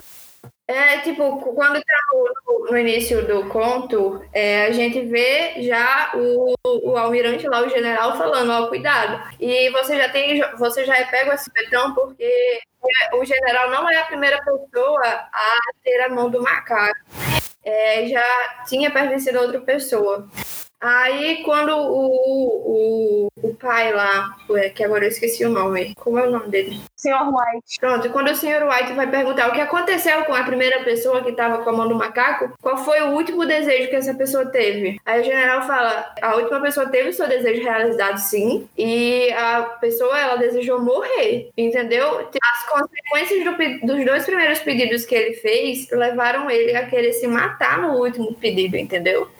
É, 0.66 0.98
tipo, 1.00 1.38
quando 1.54 1.74
tá 1.74 1.96
no, 2.10 2.70
no 2.70 2.78
início 2.78 3.26
do 3.26 3.48
conto, 3.50 4.24
é, 4.32 4.64
a 4.64 4.72
gente 4.72 4.98
vê 5.02 5.62
já 5.62 6.12
o, 6.14 6.54
o 6.64 6.96
almirante 6.96 7.46
lá, 7.46 7.60
o 7.60 7.68
general, 7.68 8.16
falando, 8.16 8.50
ó, 8.50 8.68
cuidado. 8.68 9.22
E 9.38 9.68
você 9.70 9.98
já 9.98 10.08
tem, 10.08 10.42
você 10.56 10.86
já 10.86 10.96
é 10.96 11.04
pego 11.04 11.32
esse 11.32 11.50
petão 11.52 11.94
porque 11.94 12.60
o 13.12 13.24
general 13.24 13.70
não 13.70 13.88
é 13.90 13.96
a 13.96 14.06
primeira 14.06 14.38
pessoa 14.42 15.02
a 15.04 15.58
ter 15.82 16.00
a 16.00 16.08
mão 16.08 16.30
do 16.30 16.42
macaco. 16.42 16.98
É, 17.62 18.06
já 18.06 18.64
tinha 18.66 18.90
pertencido 18.90 19.38
a 19.38 19.42
outra 19.42 19.60
pessoa. 19.60 20.28
Aí, 20.86 21.42
quando 21.42 21.70
o, 21.74 23.26
o, 23.26 23.28
o 23.42 23.54
pai 23.54 23.90
lá, 23.90 24.36
que 24.74 24.84
agora 24.84 25.06
eu 25.06 25.08
esqueci 25.08 25.42
o 25.42 25.48
nome, 25.48 25.94
como 25.94 26.18
é 26.18 26.28
o 26.28 26.30
nome 26.30 26.50
dele? 26.50 26.78
Senhor 26.94 27.26
White. 27.26 27.80
Pronto, 27.80 28.10
quando 28.10 28.28
o 28.28 28.36
Senhor 28.36 28.68
White 28.68 28.92
vai 28.92 29.10
perguntar 29.10 29.48
o 29.48 29.52
que 29.52 29.62
aconteceu 29.62 30.26
com 30.26 30.34
a 30.34 30.42
primeira 30.42 30.84
pessoa 30.84 31.22
que 31.22 31.30
estava 31.30 31.64
com 31.64 31.70
a 31.70 31.72
mão 31.72 31.88
do 31.88 31.94
macaco, 31.94 32.52
qual 32.60 32.76
foi 32.76 33.00
o 33.00 33.12
último 33.12 33.46
desejo 33.46 33.88
que 33.88 33.96
essa 33.96 34.12
pessoa 34.12 34.44
teve? 34.44 35.00
Aí 35.06 35.22
o 35.22 35.24
general 35.24 35.66
fala: 35.66 36.14
a 36.20 36.36
última 36.36 36.60
pessoa 36.60 36.86
teve 36.90 37.08
o 37.08 37.14
seu 37.14 37.26
desejo 37.26 37.62
realizado, 37.62 38.18
sim, 38.18 38.68
e 38.76 39.32
a 39.32 39.62
pessoa 39.80 40.20
ela 40.20 40.36
desejou 40.36 40.82
morrer, 40.82 41.48
entendeu? 41.56 42.28
As 42.28 42.68
consequências 42.68 43.42
do, 43.42 43.86
dos 43.86 44.04
dois 44.04 44.24
primeiros 44.26 44.58
pedidos 44.58 45.06
que 45.06 45.14
ele 45.14 45.32
fez 45.36 45.88
levaram 45.90 46.50
ele 46.50 46.76
a 46.76 46.86
querer 46.86 47.14
se 47.14 47.26
matar 47.26 47.80
no 47.80 47.94
último 47.94 48.34
pedido, 48.34 48.76
entendeu? 48.76 49.30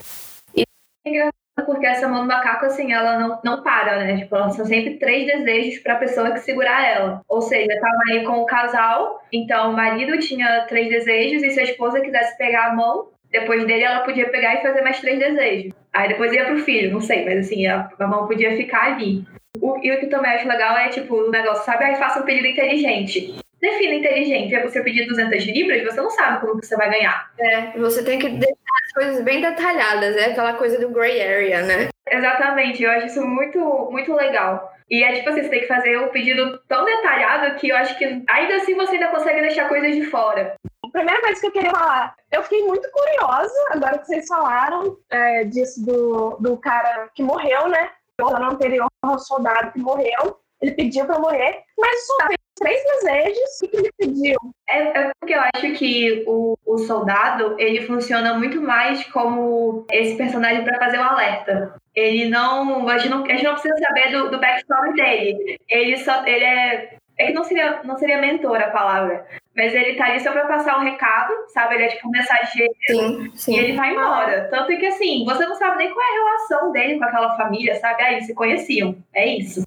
Engraçado 1.06 1.34
porque 1.66 1.86
essa 1.86 2.08
mão 2.08 2.22
do 2.22 2.26
macaco, 2.26 2.66
assim, 2.66 2.92
ela 2.92 3.18
não, 3.18 3.40
não 3.44 3.62
para, 3.62 3.98
né? 3.98 4.16
Tipo, 4.16 4.34
ela 4.36 4.50
são 4.50 4.64
sempre 4.64 4.98
três 4.98 5.26
desejos 5.26 5.82
pra 5.82 5.96
pessoa 5.96 6.32
que 6.32 6.40
segurar 6.40 6.84
ela. 6.84 7.20
Ou 7.28 7.40
seja, 7.40 7.80
tava 7.80 7.98
aí 8.10 8.24
com 8.24 8.40
o 8.40 8.46
casal, 8.46 9.22
então 9.32 9.70
o 9.70 9.76
marido 9.76 10.18
tinha 10.18 10.62
três 10.62 10.88
desejos 10.88 11.42
e 11.42 11.50
se 11.50 11.60
a 11.60 11.64
esposa 11.64 12.00
quisesse 12.00 12.36
pegar 12.36 12.66
a 12.66 12.74
mão, 12.74 13.08
depois 13.30 13.64
dele 13.66 13.84
ela 13.84 14.00
podia 14.00 14.28
pegar 14.30 14.54
e 14.54 14.62
fazer 14.62 14.82
mais 14.82 15.00
três 15.00 15.18
desejos. 15.18 15.72
Aí 15.92 16.08
depois 16.08 16.32
ia 16.32 16.44
pro 16.44 16.58
filho, 16.58 16.92
não 16.92 17.00
sei, 17.00 17.24
mas 17.24 17.46
assim, 17.46 17.66
a, 17.66 17.88
a 17.98 18.06
mão 18.06 18.26
podia 18.26 18.56
ficar 18.56 18.92
ali. 18.92 19.24
O, 19.60 19.78
e 19.80 19.92
o 19.92 20.00
que 20.00 20.06
também 20.06 20.32
acho 20.32 20.48
legal 20.48 20.76
é, 20.76 20.88
tipo, 20.88 21.14
o 21.14 21.30
negócio, 21.30 21.64
sabe? 21.64 21.84
Aí 21.84 21.94
faça 21.96 22.20
um 22.20 22.24
pedido 22.24 22.48
inteligente. 22.48 23.43
Defina 23.64 23.94
inteligente. 23.94 24.54
É 24.54 24.62
você 24.62 24.82
pedir 24.82 25.06
200 25.06 25.42
libras, 25.46 25.82
você 25.84 25.98
não 25.98 26.10
sabe 26.10 26.40
como 26.42 26.60
que 26.60 26.66
você 26.66 26.76
vai 26.76 26.90
ganhar. 26.90 27.30
É, 27.40 27.78
você 27.78 28.04
tem 28.04 28.18
que 28.18 28.28
deixar 28.28 28.54
as 28.86 28.92
coisas 28.92 29.24
bem 29.24 29.40
detalhadas, 29.40 30.14
é 30.16 30.26
aquela 30.26 30.52
coisa 30.52 30.78
do 30.78 30.90
gray 30.90 31.22
area, 31.22 31.62
né? 31.62 31.88
Exatamente, 32.06 32.82
eu 32.82 32.90
acho 32.90 33.06
isso 33.06 33.26
muito, 33.26 33.58
muito 33.90 34.14
legal. 34.14 34.70
E 34.90 35.02
é 35.02 35.14
tipo 35.14 35.30
assim, 35.30 35.44
você 35.44 35.48
tem 35.48 35.60
que 35.62 35.66
fazer 35.66 35.96
o 35.96 36.04
um 36.04 36.08
pedido 36.08 36.58
tão 36.68 36.84
detalhado 36.84 37.56
que 37.56 37.70
eu 37.70 37.76
acho 37.76 37.96
que 37.96 38.04
ainda 38.04 38.56
assim 38.56 38.74
você 38.74 38.96
ainda 38.96 39.08
consegue 39.08 39.40
deixar 39.40 39.66
coisas 39.66 39.94
de 39.94 40.04
fora. 40.04 40.56
A 40.84 40.90
primeira 40.90 41.22
coisa 41.22 41.40
que 41.40 41.46
eu 41.46 41.52
queria 41.52 41.70
falar, 41.70 42.14
eu 42.30 42.42
fiquei 42.42 42.64
muito 42.64 42.86
curiosa, 42.90 43.54
agora 43.70 43.98
que 43.98 44.06
vocês 44.06 44.26
falaram 44.28 44.98
é, 45.08 45.44
disso 45.44 45.82
do, 45.86 46.36
do 46.38 46.58
cara 46.58 47.08
que 47.14 47.22
morreu, 47.22 47.66
né? 47.68 47.92
No 48.20 48.28
ano 48.28 48.50
anterior, 48.50 48.88
o 49.02 49.18
soldado 49.18 49.72
que 49.72 49.78
morreu. 49.78 50.38
Ele 50.60 50.72
pediu 50.72 51.06
pra 51.06 51.18
morrer, 51.18 51.62
mas 51.78 52.02
o 52.02 52.06
soldado 52.06 52.43
três 52.54 52.82
desejos. 52.84 53.62
O 53.62 53.68
que 53.68 53.76
ele 53.76 53.92
pediu? 53.98 54.36
É, 54.68 54.78
é, 54.78 55.10
porque 55.20 55.34
eu 55.34 55.40
acho 55.54 55.72
que 55.74 56.24
o, 56.26 56.56
o 56.64 56.78
soldado 56.78 57.56
ele 57.58 57.82
funciona 57.86 58.34
muito 58.34 58.60
mais 58.60 59.04
como 59.08 59.86
esse 59.90 60.16
personagem 60.16 60.64
para 60.64 60.78
fazer 60.78 60.98
o 60.98 61.02
alerta. 61.02 61.74
Ele 61.94 62.28
não 62.28 62.88
a, 62.88 62.98
gente 62.98 63.10
não. 63.10 63.24
a 63.24 63.28
gente 63.28 63.44
não 63.44 63.52
precisa 63.52 63.76
saber 63.78 64.10
do, 64.10 64.30
do 64.30 64.40
backstory 64.40 64.94
dele. 64.94 65.58
Ele 65.68 65.96
só. 65.98 66.26
Ele 66.26 66.44
é. 66.44 66.96
É 67.16 67.26
que 67.26 67.32
não 67.32 67.44
seria, 67.44 67.80
não 67.84 67.96
seria 67.96 68.20
mentor 68.20 68.60
a 68.60 68.70
palavra. 68.70 69.24
Mas 69.56 69.72
ele 69.72 69.94
tá 69.94 70.06
ali 70.06 70.18
só 70.18 70.32
pra 70.32 70.48
passar 70.48 70.80
um 70.80 70.82
recado, 70.82 71.32
sabe? 71.52 71.76
Ele 71.76 71.84
é 71.84 71.88
tipo 71.88 72.08
um 72.08 72.10
mensageiro. 72.10 72.74
Sim, 72.88 73.30
sim. 73.36 73.54
E 73.54 73.58
ele 73.60 73.76
vai 73.76 73.92
embora. 73.92 74.48
Tanto 74.50 74.66
que, 74.76 74.84
assim, 74.84 75.24
você 75.24 75.46
não 75.46 75.54
sabe 75.54 75.76
nem 75.76 75.90
qual 75.92 76.04
é 76.04 76.10
a 76.10 76.24
relação 76.24 76.72
dele 76.72 76.98
com 76.98 77.04
aquela 77.04 77.36
família, 77.36 77.76
sabe? 77.76 78.02
Aí, 78.02 78.20
se 78.22 78.34
conheciam. 78.34 78.96
É 79.14 79.28
isso. 79.28 79.64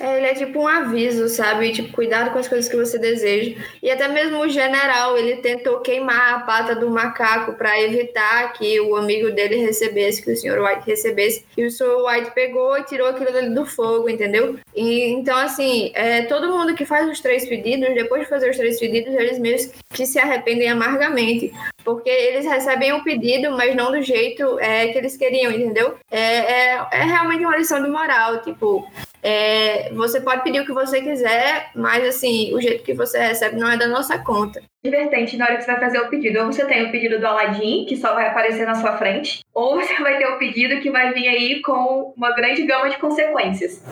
É, 0.00 0.18
ele 0.18 0.26
é 0.26 0.34
tipo 0.34 0.60
um 0.60 0.68
aviso, 0.68 1.28
sabe? 1.28 1.72
Tipo, 1.72 1.92
cuidado 1.92 2.30
com 2.30 2.38
as 2.38 2.46
coisas 2.46 2.70
que 2.70 2.76
você 2.76 2.98
deseja. 2.98 3.60
E 3.82 3.90
até 3.90 4.06
mesmo 4.06 4.40
o 4.40 4.48
general, 4.48 5.16
ele 5.16 5.36
tentou 5.36 5.80
queimar 5.80 6.34
a 6.34 6.40
pata 6.40 6.74
do 6.74 6.90
macaco 6.90 7.54
para 7.54 7.80
evitar 7.80 8.52
que 8.52 8.80
o 8.80 8.96
amigo 8.96 9.30
dele 9.30 9.56
recebesse, 9.56 10.22
que 10.22 10.30
o 10.30 10.36
Sr. 10.36 10.60
White 10.62 10.86
recebesse. 10.86 11.44
E 11.56 11.64
o 11.64 11.70
Sr. 11.70 12.04
White 12.06 12.30
pegou 12.32 12.76
e 12.78 12.84
tirou 12.84 13.08
aquilo 13.08 13.32
dele 13.32 13.50
do 13.50 13.64
fogo, 13.64 14.08
entendeu? 14.08 14.58
E, 14.74 15.04
então, 15.06 15.36
assim, 15.36 15.90
é, 15.94 16.22
todo 16.22 16.52
mundo 16.52 16.74
que 16.74 16.84
faz 16.84 17.08
os 17.08 17.20
três 17.20 17.48
pedidos, 17.48 17.94
depois 17.94 18.22
de 18.22 18.28
fazer 18.28 18.50
os 18.50 18.56
três 18.56 18.78
pedidos, 18.78 19.14
eles 19.14 19.38
mesmos 19.38 19.72
que 19.92 20.06
se 20.06 20.18
arrependem 20.18 20.68
amargamente. 20.68 21.52
Porque 21.84 22.10
eles 22.10 22.44
recebem 22.44 22.92
o 22.92 23.02
pedido, 23.02 23.50
mas 23.52 23.74
não 23.74 23.90
do 23.90 24.02
jeito 24.02 24.58
é, 24.60 24.88
que 24.88 24.98
eles 24.98 25.16
queriam, 25.16 25.50
entendeu? 25.50 25.94
É, 26.10 26.20
é, 26.20 26.86
é 26.92 27.02
realmente 27.04 27.44
uma 27.44 27.56
lição 27.56 27.82
de 27.82 27.88
moral, 27.88 28.42
tipo 28.42 28.86
é, 29.22 29.92
você 29.92 30.20
pode 30.20 30.42
pedir 30.42 30.60
o 30.60 30.66
que 30.66 30.72
você 30.72 31.02
quiser, 31.02 31.70
mas 31.74 32.06
assim, 32.06 32.54
o 32.54 32.60
jeito 32.60 32.84
que 32.84 32.94
você 32.94 33.18
recebe 33.18 33.56
não 33.56 33.70
é 33.70 33.76
da 33.76 33.86
nossa 33.86 34.18
conta. 34.18 34.62
Divertente 34.84 35.36
na 35.36 35.46
hora 35.46 35.56
que 35.56 35.62
você 35.62 35.72
vai 35.72 35.80
fazer 35.80 35.98
o 35.98 36.08
pedido. 36.08 36.40
Ou 36.40 36.46
você 36.46 36.64
tem 36.64 36.86
o 36.86 36.92
pedido 36.92 37.18
do 37.18 37.26
Aladdin, 37.26 37.84
que 37.86 37.96
só 37.96 38.14
vai 38.14 38.28
aparecer 38.28 38.66
na 38.66 38.74
sua 38.74 38.96
frente, 38.96 39.40
ou 39.52 39.76
você 39.76 39.94
vai 40.00 40.18
ter 40.18 40.26
o 40.26 40.38
pedido 40.38 40.80
que 40.80 40.90
vai 40.90 41.12
vir 41.12 41.28
aí 41.28 41.62
com 41.62 42.12
uma 42.16 42.34
grande 42.34 42.62
gama 42.64 42.88
de 42.88 42.98
consequências. 42.98 43.82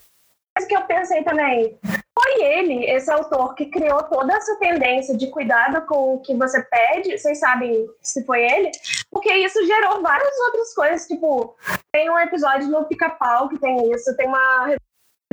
Mas 0.57 0.67
que 0.67 0.75
eu 0.75 0.83
pensei 0.83 1.23
também, 1.23 1.77
foi 2.19 2.43
ele, 2.43 2.87
esse 2.91 3.11
autor, 3.13 3.55
que 3.55 3.67
criou 3.67 4.03
toda 4.05 4.35
essa 4.35 4.57
tendência 4.59 5.15
de 5.15 5.27
cuidado 5.27 5.85
com 5.87 6.15
o 6.15 6.21
que 6.21 6.35
você 6.35 6.63
pede, 6.63 7.19
vocês 7.19 7.39
sabem 7.39 7.87
se 8.01 8.25
foi 8.25 8.43
ele? 8.43 8.71
Porque 9.11 9.31
isso 9.35 9.67
gerou 9.67 10.01
várias 10.01 10.39
outras 10.47 10.75
coisas, 10.75 11.07
tipo, 11.07 11.55
tem 11.93 12.09
um 12.09 12.19
episódio 12.19 12.69
no 12.69 12.87
Pica-Pau 12.87 13.51
que 13.51 13.59
tem 13.59 13.93
isso, 13.93 14.17
tem 14.17 14.27
uma 14.27 14.75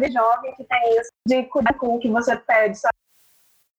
jovem 0.02 0.54
que 0.56 0.64
tem 0.64 1.00
isso, 1.00 1.12
de 1.28 1.44
cuidar 1.44 1.74
com 1.76 1.96
o 1.96 2.00
que 2.00 2.10
você 2.10 2.36
pede, 2.36 2.80
sabe? 2.80 2.94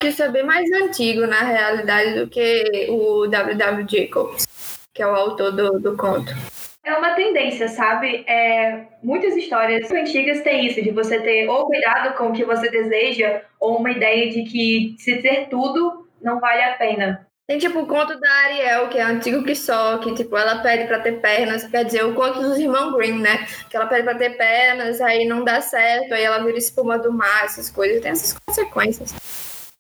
Isso 0.03 0.23
é 0.23 0.29
bem 0.29 0.45
mais 0.45 0.71
antigo, 0.71 1.27
na 1.27 1.41
realidade, 1.41 2.15
do 2.15 2.29
que 2.29 2.89
o 2.91 3.27
W.W. 3.27 3.87
Jacobs, 3.89 4.47
que 4.93 5.03
é 5.03 5.07
o 5.07 5.15
autor 5.15 5.53
do, 5.53 5.81
do 5.81 5.97
conto. 5.97 6.33
É 6.85 6.95
uma 6.95 7.15
tendência, 7.15 7.67
sabe? 7.69 8.25
É, 8.27 8.89
muitas 9.03 9.35
histórias 9.35 9.91
antigas 9.91 10.43
têm 10.43 10.67
isso, 10.67 10.83
de 10.83 10.91
você 10.91 11.19
ter 11.21 11.49
ou 11.49 11.67
cuidado 11.67 12.15
com 12.17 12.29
o 12.29 12.33
que 12.33 12.45
você 12.45 12.71
deseja, 12.71 13.43
ou 13.59 13.79
uma 13.79 13.91
ideia 13.91 14.31
de 14.31 14.43
que 14.45 14.95
se 14.99 15.23
ter 15.23 15.49
tudo 15.49 16.07
não 16.21 16.39
vale 16.39 16.63
a 16.63 16.75
pena. 16.75 17.27
Tem 17.47 17.59
tipo 17.59 17.81
o 17.81 17.87
conto 17.87 18.19
da 18.19 18.31
Ariel, 18.47 18.89
que 18.89 18.97
é 18.97 19.03
antigo 19.03 19.45
que 19.45 19.55
só, 19.55 19.99
que 19.99 20.15
tipo, 20.15 20.35
ela 20.35 20.63
pede 20.63 20.87
para 20.87 21.01
ter 21.01 21.21
pernas, 21.21 21.67
quer 21.67 21.85
dizer, 21.85 22.03
o 22.03 22.15
conto 22.15 22.41
dos 22.41 22.59
irmãos 22.59 22.97
Green, 22.97 23.21
né? 23.21 23.47
Que 23.69 23.77
ela 23.77 23.87
pede 23.87 24.03
para 24.03 24.17
ter 24.17 24.31
pernas, 24.31 24.99
aí 25.03 25.27
não 25.27 25.45
dá 25.45 25.61
certo, 25.61 26.15
aí 26.15 26.25
ela 26.25 26.43
vira 26.43 26.57
espuma 26.57 26.99
do 26.99 27.13
mar, 27.13 27.45
essas 27.45 27.69
coisas, 27.69 28.01
tem 28.01 28.13
essas 28.13 28.39
consequências. 28.39 29.15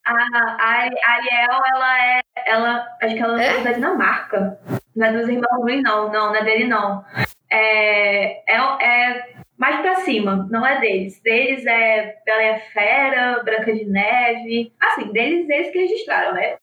A, 0.05 0.13
a 0.13 0.89
Ariel, 1.13 1.61
ela 1.75 2.07
é. 2.07 2.21
Ela, 2.47 2.87
acho 3.01 3.15
que 3.15 3.23
ela 3.23 3.43
é 3.43 3.63
da 3.63 3.73
Dinamarca. 3.73 4.61
Não 4.95 5.07
é 5.07 5.13
dos 5.13 5.27
irmãos 5.27 5.65
Green, 5.65 5.81
não. 5.81 6.13
Não, 6.13 6.27
não 6.27 6.37
é 6.37 6.45
dele, 6.45 6.67
não. 6.67 7.03
É, 7.51 8.43
é, 8.47 8.57
é 8.83 9.35
mais 9.57 9.81
pra 9.81 9.97
cima, 9.97 10.47
não 10.51 10.67
é 10.67 10.81
deles. 10.81 11.19
Deles 11.23 11.65
é 11.65 12.17
Bela 12.27 12.43
e 12.43 12.51
a 12.51 12.61
Fera, 12.61 13.43
Branca 13.43 13.73
de 13.73 13.87
Neve. 13.87 14.75
Assim, 14.79 15.11
deles, 15.13 15.49
eles 15.49 15.73
que 15.73 15.79
registraram, 15.79 16.35
né? 16.35 16.57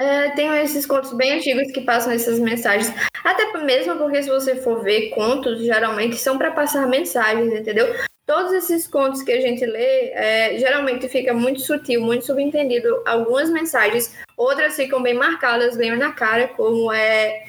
É, 0.00 0.30
tem 0.30 0.48
esses 0.62 0.86
contos 0.86 1.12
bem 1.12 1.34
antigos 1.34 1.70
que 1.72 1.82
passam 1.82 2.10
essas 2.10 2.38
mensagens. 2.38 2.90
Até 3.22 3.52
mesmo 3.58 3.98
porque, 3.98 4.22
se 4.22 4.30
você 4.30 4.56
for 4.56 4.82
ver, 4.82 5.10
contos 5.10 5.62
geralmente 5.62 6.16
são 6.16 6.38
para 6.38 6.50
passar 6.50 6.86
mensagens, 6.86 7.52
entendeu? 7.52 7.94
Todos 8.24 8.52
esses 8.54 8.86
contos 8.86 9.22
que 9.22 9.30
a 9.30 9.40
gente 9.42 9.66
lê, 9.66 10.10
é, 10.12 10.56
geralmente 10.58 11.06
fica 11.06 11.34
muito 11.34 11.60
sutil, 11.60 12.00
muito 12.00 12.24
subentendido 12.24 13.02
algumas 13.06 13.50
mensagens, 13.50 14.16
outras 14.38 14.74
ficam 14.74 15.02
bem 15.02 15.14
marcadas, 15.14 15.76
bem 15.76 15.94
na 15.96 16.12
cara, 16.12 16.48
como 16.48 16.90
é, 16.90 17.44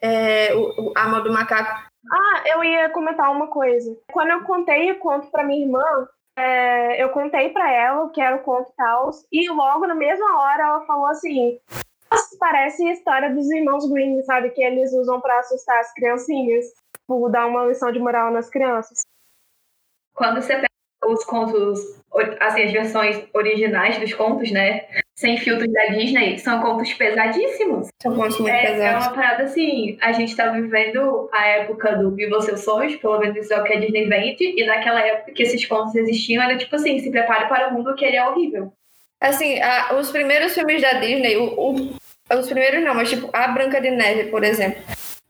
é 0.00 0.54
o, 0.54 0.88
o 0.88 0.92
Alma 0.96 1.20
do 1.20 1.30
Macaco. 1.30 1.90
Ah, 2.10 2.42
eu 2.46 2.64
ia 2.64 2.88
comentar 2.88 3.30
uma 3.30 3.48
coisa. 3.48 3.94
Quando 4.10 4.30
eu 4.30 4.42
contei 4.44 4.90
o 4.90 4.98
conto 4.98 5.30
para 5.30 5.44
minha 5.44 5.66
irmã, 5.66 5.84
é, 6.38 7.02
eu 7.02 7.10
contei 7.10 7.50
para 7.50 7.70
ela 7.70 8.08
que 8.10 8.20
era 8.20 8.36
o 8.36 8.42
conto 8.42 8.72
tal, 8.74 9.10
e 9.30 9.50
logo 9.50 9.86
na 9.86 9.94
mesma 9.94 10.40
hora 10.40 10.62
ela 10.62 10.86
falou 10.86 11.06
assim: 11.06 11.58
parece 12.40 12.82
a 12.84 12.92
história 12.92 13.32
dos 13.32 13.48
irmãos 13.50 13.88
Green, 13.88 14.20
sabe? 14.22 14.50
Que 14.50 14.62
eles 14.62 14.92
usam 14.94 15.20
para 15.20 15.38
assustar 15.38 15.78
as 15.78 15.92
criancinhas, 15.92 16.64
por 17.06 17.30
dar 17.30 17.46
uma 17.46 17.66
lição 17.66 17.92
de 17.92 17.98
moral 17.98 18.32
nas 18.32 18.48
crianças. 18.48 19.02
Quando 20.14 20.40
você 20.40 20.54
pega 20.54 20.66
os 21.06 21.24
contos, 21.24 21.80
assim, 22.40 22.62
as 22.62 22.72
versões 22.72 23.24
originais 23.34 23.98
dos 23.98 24.12
contos, 24.14 24.50
né? 24.50 24.86
Sem 25.16 25.36
filtros 25.36 25.70
da 25.70 25.86
Disney, 25.86 26.38
são 26.38 26.60
contos 26.62 26.92
pesadíssimos. 26.94 27.88
São 28.02 28.14
contos 28.16 28.38
muito 28.38 28.54
é, 28.54 28.62
pesados. 28.62 29.06
É 29.06 29.08
uma 29.08 29.14
parada 29.14 29.42
assim, 29.44 29.98
a 30.00 30.12
gente 30.12 30.34
tá 30.34 30.48
vivendo 30.48 31.28
a 31.32 31.46
época 31.46 31.96
do 31.96 32.14
Viva 32.14 32.40
Seus 32.40 32.60
Sonhos, 32.60 32.96
pelo 32.96 33.18
menos 33.18 33.36
isso 33.36 33.52
é 33.52 33.60
o 33.60 33.64
que 33.64 33.72
a 33.72 33.80
Disney 33.80 34.06
vende, 34.06 34.54
e 34.58 34.64
naquela 34.66 35.00
época 35.00 35.32
que 35.32 35.42
esses 35.42 35.64
contos 35.66 35.94
existiam, 35.94 36.42
era 36.42 36.56
tipo 36.56 36.74
assim, 36.74 36.98
se 36.98 37.10
prepare 37.10 37.48
para 37.48 37.68
o 37.68 37.74
mundo 37.74 37.94
que 37.94 38.04
ele 38.04 38.16
é 38.16 38.26
horrível. 38.26 38.72
Assim, 39.20 39.60
a, 39.60 39.96
os 39.96 40.10
primeiros 40.10 40.54
filmes 40.54 40.80
da 40.80 40.94
Disney, 40.94 41.36
o, 41.36 41.52
o, 41.54 41.94
os 42.38 42.46
primeiros 42.46 42.82
não, 42.82 42.94
mas 42.94 43.10
tipo, 43.10 43.28
a 43.32 43.48
Branca 43.48 43.80
de 43.80 43.90
Neve, 43.90 44.24
por 44.24 44.44
exemplo 44.44 44.82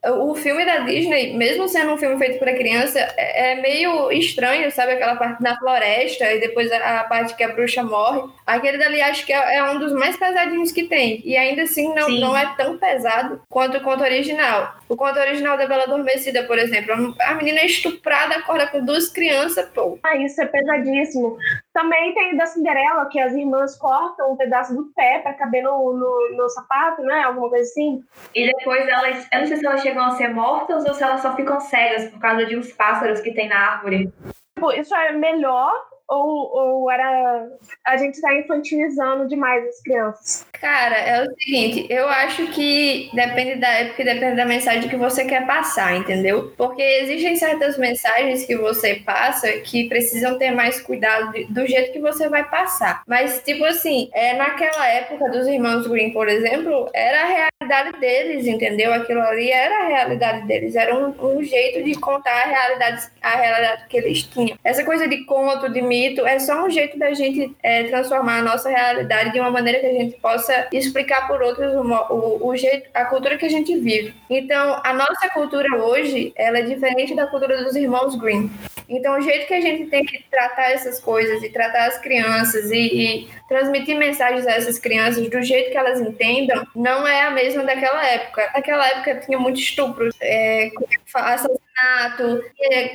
o 0.09 0.35
filme 0.35 0.64
da 0.64 0.78
Disney, 0.78 1.37
mesmo 1.37 1.69
sendo 1.69 1.92
um 1.92 1.99
filme 1.99 2.16
feito 2.16 2.38
para 2.38 2.54
criança, 2.54 2.99
é, 3.16 3.52
é 3.52 3.54
meio 3.61 4.11
estranho, 4.11 4.71
sabe? 4.73 4.92
Aquela 4.92 5.16
parte 5.16 5.42
na 5.42 5.59
floresta 5.59 6.33
e 6.33 6.40
depois 6.40 6.73
a, 6.73 7.04
parte 7.04 7.35
que 7.35 7.42
a 7.42 7.52
bruxa 7.52 7.83
morre. 7.83 8.23
Aquele 8.47 8.78
dali 8.78 9.02
acho 9.02 9.26
que 9.26 9.33
é, 9.33 9.57
é, 9.57 9.64
um 9.64 9.78
dos 9.78 9.92
mais 9.92 10.16
pesadinhos 10.16 10.73
que 10.73 10.85
tem. 10.85 11.21
E 11.25 11.37
ainda 11.37 11.62
assim 11.62 11.92
não, 11.95 12.09
não 12.09 12.37
é 12.37 12.54
tão 12.57 12.78
pesado 12.78 13.42
quanto 13.50 13.76
o 13.76 13.83
conto 13.83 14.02
original. 14.02 14.75
O 14.90 14.97
conto 14.97 15.20
original 15.20 15.56
da 15.56 15.68
Bela 15.68 15.85
Adormecida, 15.85 16.42
por 16.42 16.59
exemplo, 16.59 17.14
a 17.20 17.35
menina 17.35 17.61
é 17.61 17.66
estuprada 17.66 18.35
acorda 18.35 18.66
com 18.66 18.85
duas 18.85 19.09
crianças, 19.09 19.68
pô. 19.68 19.97
Ah, 20.02 20.16
isso 20.16 20.42
é 20.42 20.47
pesadíssimo. 20.47 21.38
Também 21.73 22.12
tem 22.12 22.37
da 22.37 22.44
Cinderela, 22.44 23.09
que 23.09 23.20
as 23.20 23.32
irmãs 23.32 23.78
cortam 23.78 24.32
um 24.32 24.37
pedaço 24.37 24.75
do 24.75 24.87
pé 24.92 25.20
para 25.20 25.35
caber 25.35 25.62
no, 25.62 25.92
no, 25.92 26.37
no, 26.37 26.49
sapato, 26.49 27.02
né? 27.02 27.23
Alguma 27.23 27.49
coisa 27.49 27.62
assim. 27.62 28.02
E 28.35 28.52
depois 28.52 28.88
elas, 28.88 29.28
eu 29.32 29.38
não 29.38 29.47
sei 29.47 29.56
se 29.59 29.66
elas 29.66 29.80
chegam 29.80 30.04
a 30.04 30.11
ser 30.11 30.35
mortas 30.35 30.85
ou 30.85 30.92
se 30.92 31.04
elas 31.04 31.20
só 31.20 31.37
ficam 31.37 31.61
cegas 31.61 32.11
por 32.11 32.18
causa 32.18 32.44
de 32.44 32.56
uns 32.56 32.73
pássaros 32.73 33.20
que 33.20 33.32
tem 33.32 33.49
na 33.49 33.75
árvore. 33.75 34.12
Tipo, 34.56 34.73
isso 34.73 34.92
é 34.92 35.12
melhor 35.12 35.73
ou, 36.11 36.50
ou 36.52 36.90
era 36.90 37.49
a 37.87 37.97
gente 37.97 38.14
está 38.14 38.35
infantilizando 38.35 39.29
demais 39.29 39.64
as 39.67 39.81
crianças? 39.83 40.47
Cara, 40.52 40.97
é 40.97 41.25
o 41.25 41.35
seguinte, 41.37 41.87
eu 41.88 42.09
acho 42.09 42.49
que 42.49 43.11
depende 43.14 43.57
da 43.57 43.69
época 43.69 44.05
depende 44.05 44.37
da 44.37 44.45
mensagem 44.45 44.88
que 44.88 44.97
você 44.97 45.25
quer 45.25 45.47
passar, 45.47 45.97
entendeu? 45.97 46.52
Porque 46.57 46.83
existem 46.83 47.37
certas 47.37 47.79
mensagens 47.79 48.45
que 48.45 48.57
você 48.57 48.97
passa 48.97 49.49
que 49.61 49.88
precisam 49.88 50.37
ter 50.37 50.50
mais 50.50 50.81
cuidado 50.81 51.33
do 51.49 51.67
jeito 51.67 51.93
que 51.93 52.00
você 52.00 52.29
vai 52.29 52.49
passar. 52.49 53.02
Mas, 53.07 53.40
tipo 53.45 53.64
assim, 53.64 54.11
é, 54.12 54.35
naquela 54.35 54.87
época 54.88 55.31
dos 55.31 55.47
irmãos 55.47 55.87
Green, 55.87 56.12
por 56.12 56.29
exemplo, 56.29 56.90
era 56.93 57.23
a 57.23 57.26
realidade 57.26 58.00
deles, 58.00 58.47
entendeu? 58.47 58.93
Aquilo 58.93 59.21
ali 59.21 59.50
era 59.50 59.85
a 59.85 59.88
realidade 59.88 60.47
deles, 60.47 60.75
era 60.75 60.95
um, 60.95 61.14
um 61.37 61.43
jeito 61.43 61.85
de 61.85 61.95
contar 61.95 62.33
a 62.33 62.47
realidade, 62.47 63.11
a 63.23 63.37
realidade 63.37 63.87
que 63.88 63.97
eles 63.97 64.23
tinham. 64.25 64.59
Essa 64.64 64.85
coisa 64.85 65.07
de 65.07 65.25
conto, 65.25 65.69
de 65.69 65.81
é 66.07 66.38
só 66.38 66.64
um 66.64 66.71
jeito 66.71 66.99
da 66.99 67.12
gente 67.12 67.54
é, 67.62 67.85
transformar 67.85 68.38
a 68.38 68.42
nossa 68.42 68.69
realidade 68.69 69.33
de 69.33 69.40
uma 69.40 69.50
maneira 69.50 69.80
que 69.80 69.87
a 69.87 69.92
gente 69.92 70.16
possa 70.19 70.69
explicar 70.73 71.26
por 71.26 71.42
outros 71.42 71.73
o, 71.75 71.83
o, 71.83 72.49
o, 72.49 72.57
jeito, 72.57 72.88
a 72.95 73.04
cultura 73.04 73.37
que 73.37 73.47
a 73.47 73.50
gente 73.50 73.76
vive. 73.78 74.14
Então, 74.28 74.80
a 74.85 74.92
nossa 74.92 75.28
cultura 75.30 75.76
hoje, 75.76 76.33
ela 76.37 76.59
é 76.59 76.62
diferente 76.62 77.14
da 77.14 77.26
cultura 77.26 77.62
dos 77.62 77.75
irmãos 77.75 78.14
Green. 78.16 78.50
Então, 78.88 79.16
o 79.16 79.21
jeito 79.21 79.47
que 79.47 79.54
a 79.54 79.61
gente 79.61 79.88
tem 79.88 80.04
que 80.04 80.25
tratar 80.28 80.73
essas 80.73 80.99
coisas 80.99 81.42
e 81.45 81.49
tratar 81.49 81.87
as 81.87 81.99
crianças 81.99 82.73
e, 82.73 82.76
e 82.76 83.28
transmitir 83.49 83.97
mensagens 83.97 84.47
a 84.47 84.52
essas 84.52 84.80
crianças 84.80 85.28
do 85.28 85.42
jeito 85.42 85.71
que 85.71 85.78
elas 85.78 86.00
entendam, 86.00 86.66
não 86.75 87.07
é 87.07 87.23
a 87.23 87.30
mesma 87.30 87.62
daquela 87.62 88.04
época. 88.04 88.50
Naquela 88.52 88.87
época 88.88 89.21
tinha 89.21 89.38
muito 89.38 89.61
estupro, 89.61 90.09
é, 90.21 90.71
assassinato, 91.14 92.45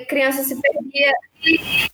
criança 0.07 0.43
se 0.43 0.61
perdia 0.61 1.13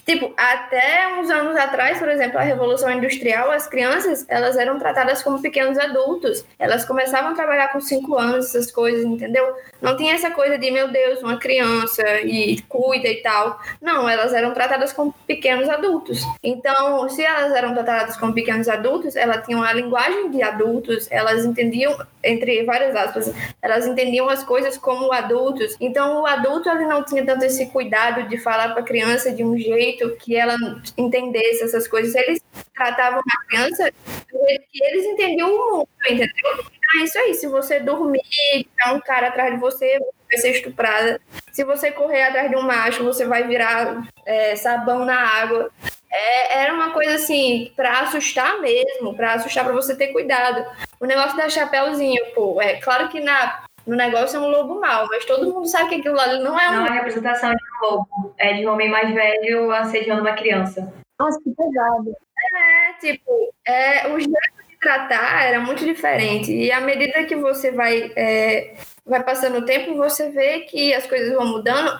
Tipo, 0.05 0.33
até 0.35 1.07
uns 1.19 1.29
anos 1.29 1.55
atrás, 1.55 1.99
por 1.99 2.09
exemplo, 2.09 2.37
a 2.37 2.41
Revolução 2.41 2.91
Industrial, 2.91 3.51
as 3.51 3.67
crianças, 3.67 4.25
elas 4.27 4.57
eram 4.57 4.79
tratadas 4.79 5.21
como 5.21 5.41
pequenos 5.41 5.77
adultos. 5.77 6.43
Elas 6.57 6.85
começavam 6.85 7.31
a 7.31 7.35
trabalhar 7.35 7.69
com 7.69 7.79
cinco 7.79 8.17
anos, 8.17 8.47
essas 8.47 8.71
coisas, 8.71 9.03
entendeu? 9.05 9.53
Não 9.81 9.95
tinha 9.95 10.13
essa 10.13 10.31
coisa 10.31 10.57
de, 10.57 10.71
meu 10.71 10.89
Deus, 10.89 11.21
uma 11.21 11.37
criança 11.37 12.03
e 12.21 12.61
cuida 12.63 13.07
e 13.07 13.21
tal. 13.21 13.59
Não, 13.81 14.07
elas 14.09 14.33
eram 14.33 14.53
tratadas 14.53 14.93
como 14.93 15.13
pequenos 15.27 15.69
adultos. 15.69 16.21
Então, 16.43 17.07
se 17.09 17.23
elas 17.23 17.51
eram 17.53 17.73
tratadas 17.73 18.17
como 18.17 18.33
pequenos 18.33 18.67
adultos, 18.67 19.15
elas 19.15 19.45
tinham 19.45 19.63
a 19.63 19.73
linguagem 19.73 20.31
de 20.31 20.41
adultos, 20.41 21.07
elas 21.11 21.45
entendiam, 21.45 21.95
entre 22.23 22.63
várias 22.63 22.95
aspas, 22.95 23.33
elas 23.61 23.85
entendiam 23.85 24.29
as 24.29 24.43
coisas 24.43 24.77
como 24.77 25.11
adultos. 25.11 25.75
Então, 25.79 26.21
o 26.21 26.25
adulto, 26.25 26.69
ele 26.69 26.85
não 26.85 27.03
tinha 27.03 27.25
tanto 27.25 27.45
esse 27.45 27.67
cuidado 27.67 28.27
de 28.27 28.37
falar 28.37 28.69
para 28.69 28.81
a 28.81 28.85
criança 28.85 29.30
de 29.35 29.41
de 29.41 29.43
um 29.43 29.57
jeito 29.57 30.15
que 30.17 30.35
ela 30.35 30.55
entendesse 30.97 31.63
essas 31.63 31.87
coisas. 31.87 32.13
Eles 32.13 32.41
tratavam 32.73 33.19
a 33.19 33.47
criança 33.47 33.91
que 33.91 34.83
eles 34.83 35.05
entendiam 35.05 35.49
o 35.49 35.71
mundo, 35.71 35.89
entendeu? 36.05 36.27
Então 36.45 37.01
é 37.01 37.03
isso 37.03 37.17
aí. 37.17 37.33
Se 37.33 37.47
você 37.47 37.79
dormir, 37.79 38.21
tiver 38.23 38.93
um 38.93 38.99
cara 38.99 39.29
atrás 39.29 39.53
de 39.53 39.59
você, 39.59 39.97
você 39.97 40.11
vai 40.29 40.37
ser 40.37 40.51
estuprada. 40.51 41.21
Se 41.51 41.63
você 41.63 41.91
correr 41.91 42.23
atrás 42.23 42.49
de 42.49 42.55
um 42.55 42.61
macho, 42.61 43.03
você 43.03 43.25
vai 43.25 43.47
virar 43.47 44.03
é, 44.25 44.55
sabão 44.55 45.03
na 45.03 45.19
água. 45.19 45.71
É, 46.11 46.63
era 46.63 46.73
uma 46.73 46.91
coisa 46.91 47.15
assim, 47.15 47.71
para 47.75 48.01
assustar 48.01 48.59
mesmo, 48.59 49.15
para 49.15 49.33
assustar, 49.33 49.63
para 49.63 49.73
você 49.73 49.95
ter 49.95 50.07
cuidado. 50.07 50.65
O 50.99 51.05
negócio 51.05 51.37
da 51.37 51.49
chapéuzinho, 51.49 52.23
pô, 52.35 52.61
é 52.61 52.75
claro 52.75 53.09
que 53.09 53.19
na 53.19 53.63
no 53.85 53.95
negócio 53.95 54.37
é 54.37 54.39
um 54.39 54.49
lobo 54.49 54.79
mau, 54.79 55.07
mas 55.07 55.25
todo 55.25 55.51
mundo 55.51 55.67
sabe 55.67 55.89
que 55.89 55.95
aquilo 55.95 56.19
ali 56.19 56.43
não 56.43 56.59
é 56.59 56.69
um. 56.69 56.73
Não 56.73 56.85
é 56.85 56.91
representação 56.91 57.49
de 57.51 57.70
um 57.81 57.85
lobo, 57.85 58.35
é 58.37 58.53
de 58.53 58.65
um 58.65 58.71
homem 58.71 58.89
mais 58.89 59.13
velho 59.13 59.71
assediando 59.71 60.21
uma 60.21 60.33
criança. 60.33 60.93
Nossa, 61.19 61.39
que 61.41 61.51
pesado. 61.51 62.15
É, 62.53 62.93
tipo, 62.99 63.53
é, 63.65 64.07
o 64.07 64.19
jeito 64.19 64.33
de 64.67 64.77
tratar 64.79 65.43
era 65.45 65.59
muito 65.59 65.85
diferente. 65.85 66.51
E 66.51 66.71
à 66.71 66.81
medida 66.81 67.23
que 67.25 67.35
você 67.35 67.71
vai, 67.71 68.11
é, 68.15 68.75
vai 69.05 69.23
passando 69.23 69.59
o 69.59 69.65
tempo, 69.65 69.95
você 69.95 70.29
vê 70.29 70.61
que 70.61 70.93
as 70.93 71.05
coisas 71.05 71.33
vão 71.33 71.45
mudando. 71.45 71.91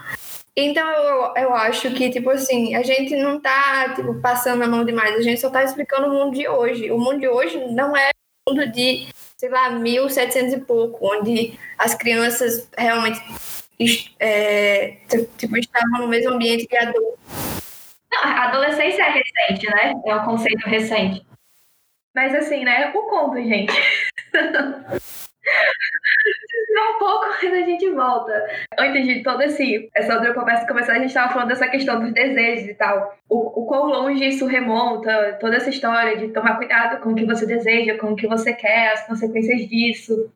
Então 0.56 0.90
eu, 0.90 1.34
eu 1.44 1.54
acho 1.54 1.92
que, 1.94 2.10
tipo 2.10 2.30
assim, 2.30 2.76
a 2.76 2.84
gente 2.84 3.16
não 3.16 3.40
tá, 3.40 3.94
tipo, 3.96 4.20
passando 4.22 4.64
a 4.64 4.68
mão 4.68 4.84
demais, 4.84 5.16
a 5.16 5.22
gente 5.22 5.40
só 5.40 5.50
tá 5.50 5.64
explicando 5.64 6.08
o 6.08 6.14
mundo 6.14 6.36
de 6.36 6.48
hoje. 6.48 6.92
O 6.92 6.98
mundo 6.98 7.20
de 7.20 7.28
hoje 7.28 7.58
não 7.72 7.96
é 7.96 8.10
o 8.48 8.52
mundo 8.52 8.70
de, 8.72 9.08
sei 9.38 9.50
lá, 9.50 9.70
1700 9.70 10.54
e 10.54 10.60
pouco, 10.62 11.08
onde 11.16 11.58
as 11.78 11.96
crianças 11.96 12.68
realmente 12.78 13.22
é, 14.20 14.98
tipo, 15.38 15.58
estavam 15.58 16.02
no 16.02 16.08
mesmo 16.08 16.34
ambiente 16.34 16.68
que 16.68 16.78
adultos. 16.78 17.20
Não, 18.12 18.24
a 18.24 18.50
adolescência 18.50 19.04
é 19.04 19.12
recente, 19.12 19.68
né? 19.74 19.94
É 20.06 20.16
um 20.16 20.26
conceito 20.26 20.68
recente. 20.68 21.26
Mas 22.14 22.36
assim, 22.36 22.66
né? 22.66 22.92
O 22.94 23.04
conto, 23.04 23.38
gente. 23.38 23.74
um 26.82 27.00
pouco 27.00 27.26
quando 27.40 27.54
a 27.54 27.62
gente 27.62 27.90
volta. 27.90 28.34
Antes 28.78 29.06
de 29.06 29.24
toda 29.24 29.46
esse, 29.46 29.90
essa 29.96 30.16
outra 30.16 30.34
conversa 30.34 30.68
começar, 30.68 30.94
a 30.94 31.00
gente 31.00 31.08
estava 31.08 31.32
falando 31.32 31.50
dessa 31.50 31.68
questão 31.68 32.00
dos 32.00 32.14
desejos 32.14 32.70
e 32.70 32.74
tal. 32.74 33.18
O, 33.30 33.62
o 33.62 33.66
quão 33.66 33.86
longe 33.86 34.28
isso 34.28 34.46
remonta, 34.46 35.38
toda 35.40 35.56
essa 35.56 35.70
história 35.70 36.18
de 36.18 36.30
tomar 36.30 36.58
cuidado 36.58 37.02
com 37.02 37.12
o 37.12 37.16
que 37.16 37.26
você 37.26 37.46
deseja, 37.46 37.98
com 37.98 38.12
o 38.12 38.16
que 38.16 38.28
você 38.28 38.54
quer, 38.54 38.94
as 38.94 39.06
consequências 39.08 39.68
disso. 39.68 40.32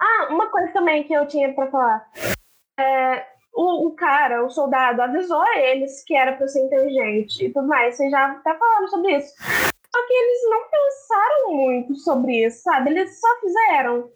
Ah, 0.00 0.28
uma 0.30 0.50
coisa 0.50 0.72
também 0.72 1.04
que 1.04 1.12
eu 1.12 1.26
tinha 1.26 1.52
para 1.52 1.70
falar. 1.70 2.10
É, 2.78 3.26
o, 3.54 3.88
o, 3.88 3.90
cara, 3.92 4.44
o 4.44 4.50
soldado, 4.50 5.02
avisou 5.02 5.40
a 5.40 5.58
eles 5.58 6.02
que 6.04 6.14
era 6.14 6.32
para 6.32 6.48
ser 6.48 6.64
inteligente 6.64 7.44
e 7.44 7.52
tudo 7.52 7.68
mais. 7.68 7.96
Vocês 7.96 8.10
já 8.10 8.32
até 8.32 8.54
falaram 8.54 8.88
sobre 8.88 9.16
isso. 9.16 9.34
Só 9.94 10.06
que 10.06 10.12
eles 10.14 10.50
não 10.50 10.62
pensaram 10.70 11.52
muito 11.52 11.94
sobre 11.96 12.46
isso, 12.46 12.62
sabe? 12.62 12.90
Eles 12.90 13.20
só 13.20 13.28
fizeram. 13.40 14.10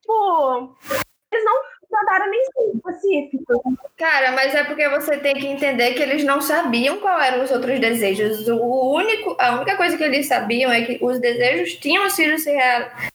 Tipo, 0.00 0.76
eles 1.32 1.44
não 1.44 1.62
mandaram 1.90 2.30
nem 2.30 2.42
específico. 2.74 3.62
Cara, 3.96 4.32
mas 4.32 4.54
é 4.54 4.64
porque 4.64 4.88
você 4.88 5.18
tem 5.18 5.34
que 5.34 5.46
entender 5.46 5.94
que 5.94 6.02
eles 6.02 6.24
não 6.24 6.40
sabiam 6.40 6.98
qual 7.00 7.20
eram 7.20 7.44
os 7.44 7.50
outros 7.50 7.78
desejos. 7.80 8.46
O 8.48 8.94
único, 8.94 9.36
a 9.38 9.56
única 9.56 9.76
coisa 9.76 9.96
que 9.96 10.04
eles 10.04 10.26
sabiam 10.26 10.70
é 10.70 10.82
que 10.82 10.98
os 11.02 11.18
desejos 11.18 11.74
tinham 11.74 12.08
sido 12.10 12.38
se, 12.38 12.50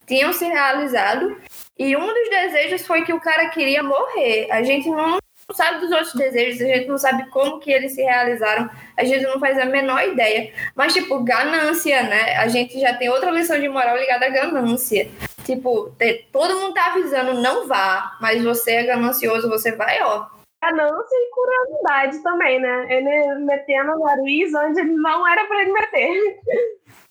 tinham 0.06 0.32
se 0.32 0.44
realizado 0.46 1.36
e 1.78 1.96
um 1.96 2.06
dos 2.06 2.28
desejos 2.28 2.86
foi 2.86 3.04
que 3.04 3.12
o 3.12 3.20
cara 3.20 3.48
queria 3.50 3.82
morrer. 3.82 4.48
A 4.50 4.62
gente 4.62 4.88
não 4.88 5.18
sabe 5.52 5.80
dos 5.80 5.90
outros 5.90 6.12
desejos, 6.14 6.60
a 6.60 6.64
gente 6.64 6.88
não 6.88 6.98
sabe 6.98 7.30
como 7.30 7.60
que 7.60 7.70
eles 7.70 7.94
se 7.94 8.02
realizaram, 8.02 8.68
a 8.96 9.04
gente 9.04 9.22
não 9.22 9.38
faz 9.38 9.58
a 9.58 9.64
menor 9.64 10.02
ideia. 10.02 10.52
Mas, 10.74 10.92
tipo, 10.92 11.22
ganância, 11.22 12.02
né? 12.02 12.36
A 12.36 12.48
gente 12.48 12.78
já 12.78 12.94
tem 12.94 13.08
outra 13.08 13.30
lição 13.30 13.58
de 13.58 13.68
moral 13.68 13.96
ligada 13.96 14.26
à 14.26 14.30
ganância. 14.30 15.08
Tipo, 15.44 15.94
todo 16.32 16.58
mundo 16.58 16.74
tá 16.74 16.86
avisando, 16.86 17.40
não 17.40 17.66
vá, 17.66 18.18
mas 18.20 18.42
você 18.42 18.72
é 18.72 18.82
ganancioso, 18.84 19.48
você 19.48 19.72
vai, 19.72 20.02
ó. 20.02 20.26
Ganância 20.62 21.14
e 21.14 21.30
curiosidade 21.30 22.22
também, 22.22 22.60
né? 22.60 22.86
Ele 22.90 23.34
metendo 23.44 23.92
no 23.92 24.04
nariz 24.04 24.52
onde 24.52 24.82
não 24.82 25.26
era 25.26 25.46
pra 25.46 25.62
ele 25.62 25.72
meter. 25.72 26.40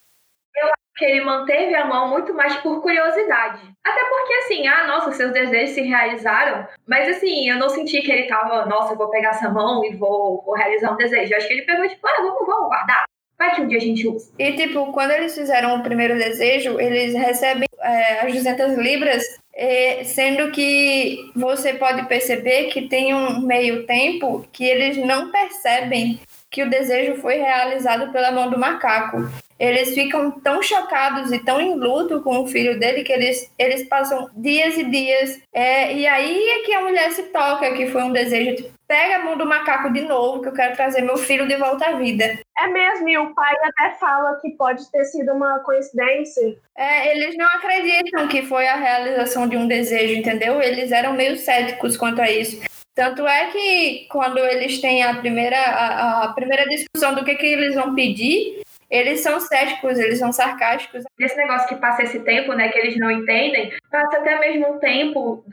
Que 0.98 1.04
ele 1.04 1.24
manteve 1.24 1.74
a 1.74 1.86
mão 1.86 2.08
muito 2.08 2.34
mais 2.34 2.56
por 2.56 2.82
curiosidade. 2.82 3.60
Até 3.84 4.04
porque, 4.04 4.34
assim, 4.34 4.66
ah, 4.66 4.86
nossa, 4.86 5.12
seus 5.12 5.32
desejos 5.32 5.74
se 5.74 5.82
realizaram, 5.82 6.66
mas 6.86 7.08
assim, 7.08 7.48
eu 7.48 7.56
não 7.56 7.68
senti 7.68 8.02
que 8.02 8.10
ele 8.10 8.26
tava, 8.26 8.66
nossa, 8.66 8.96
vou 8.96 9.08
pegar 9.08 9.30
essa 9.30 9.48
mão 9.48 9.84
e 9.84 9.94
vou, 9.94 10.42
vou 10.44 10.54
realizar 10.54 10.92
um 10.92 10.96
desejo. 10.96 11.32
Eu 11.32 11.36
acho 11.36 11.46
que 11.46 11.52
ele 11.54 11.62
pegou, 11.62 11.88
tipo, 11.88 12.06
ah, 12.06 12.20
vamos, 12.20 12.46
vamos 12.46 12.68
guardar. 12.68 13.04
Vai 13.38 13.54
que 13.54 13.62
um 13.62 13.68
dia 13.68 13.78
a 13.78 13.80
gente 13.80 14.08
usa. 14.08 14.32
E, 14.36 14.52
tipo, 14.54 14.92
quando 14.92 15.12
eles 15.12 15.34
fizeram 15.34 15.76
o 15.76 15.82
primeiro 15.82 16.18
desejo, 16.18 16.80
eles 16.80 17.14
recebem 17.14 17.68
é, 17.80 18.26
as 18.26 18.34
200 18.34 18.76
libras, 18.76 19.22
é, 19.54 20.02
sendo 20.02 20.50
que 20.50 21.30
você 21.36 21.74
pode 21.74 22.06
perceber 22.08 22.64
que 22.64 22.88
tem 22.88 23.14
um 23.14 23.40
meio 23.40 23.86
tempo 23.86 24.44
que 24.52 24.64
eles 24.64 24.96
não 24.96 25.30
percebem 25.30 26.18
que 26.50 26.62
o 26.62 26.70
desejo 26.70 27.20
foi 27.20 27.36
realizado 27.36 28.10
pela 28.10 28.32
mão 28.32 28.50
do 28.50 28.58
macaco 28.58 29.18
eles 29.58 29.94
ficam 29.94 30.30
tão 30.30 30.62
chocados 30.62 31.32
e 31.32 31.38
tão 31.38 31.60
em 31.60 31.74
luto 31.74 32.20
com 32.22 32.40
o 32.40 32.46
filho 32.46 32.78
dele 32.78 33.02
que 33.02 33.12
eles, 33.12 33.50
eles 33.58 33.88
passam 33.88 34.30
dias 34.36 34.76
e 34.76 34.84
dias. 34.84 35.40
É, 35.52 35.92
e 35.92 36.06
aí 36.06 36.48
é 36.50 36.58
que 36.64 36.72
a 36.72 36.80
mulher 36.80 37.10
se 37.10 37.24
toca, 37.24 37.72
que 37.72 37.88
foi 37.88 38.02
um 38.02 38.12
desejo, 38.12 38.56
tipo, 38.56 38.78
pega 38.86 39.16
a 39.16 39.24
mão 39.24 39.36
do 39.36 39.44
macaco 39.44 39.92
de 39.92 40.02
novo, 40.02 40.40
que 40.40 40.48
eu 40.48 40.52
quero 40.52 40.76
trazer 40.76 41.02
meu 41.02 41.16
filho 41.16 41.46
de 41.46 41.56
volta 41.56 41.86
à 41.86 41.92
vida. 41.96 42.38
É 42.58 42.66
mesmo, 42.68 43.08
e 43.08 43.18
o 43.18 43.34
pai 43.34 43.54
até 43.62 43.96
fala 43.96 44.38
que 44.40 44.50
pode 44.50 44.90
ter 44.90 45.04
sido 45.04 45.32
uma 45.32 45.58
coincidência. 45.60 46.56
É, 46.76 47.14
eles 47.14 47.36
não 47.36 47.46
acreditam 47.46 48.28
que 48.28 48.42
foi 48.42 48.66
a 48.66 48.76
realização 48.76 49.48
de 49.48 49.56
um 49.56 49.66
desejo, 49.66 50.14
entendeu? 50.14 50.62
Eles 50.62 50.92
eram 50.92 51.12
meio 51.12 51.36
céticos 51.36 51.96
quanto 51.96 52.22
a 52.22 52.30
isso. 52.30 52.60
Tanto 52.94 53.24
é 53.28 53.46
que 53.46 54.06
quando 54.10 54.38
eles 54.38 54.80
têm 54.80 55.04
a 55.04 55.14
primeira, 55.14 55.56
a, 55.56 56.24
a 56.24 56.32
primeira 56.32 56.68
discussão 56.68 57.14
do 57.14 57.24
que, 57.24 57.36
que 57.36 57.46
eles 57.46 57.76
vão 57.76 57.94
pedir, 57.94 58.60
eles 58.90 59.20
são 59.20 59.38
céticos, 59.40 59.98
eles 59.98 60.18
são 60.18 60.32
sarcásticos. 60.32 61.04
Esse 61.18 61.36
negócio 61.36 61.68
que 61.68 61.76
passa 61.76 62.02
esse 62.02 62.20
tempo, 62.20 62.54
né, 62.54 62.68
que 62.68 62.78
eles 62.78 62.96
não 62.98 63.10
entendem, 63.10 63.72
passa 63.90 64.18
até 64.18 64.38
mesmo 64.38 64.74
um 64.74 64.78
tempo 64.78 65.44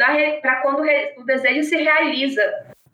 para 0.42 0.62
quando 0.62 0.84
o 1.18 1.24
desejo 1.26 1.64
se 1.64 1.76
realiza. 1.76 2.42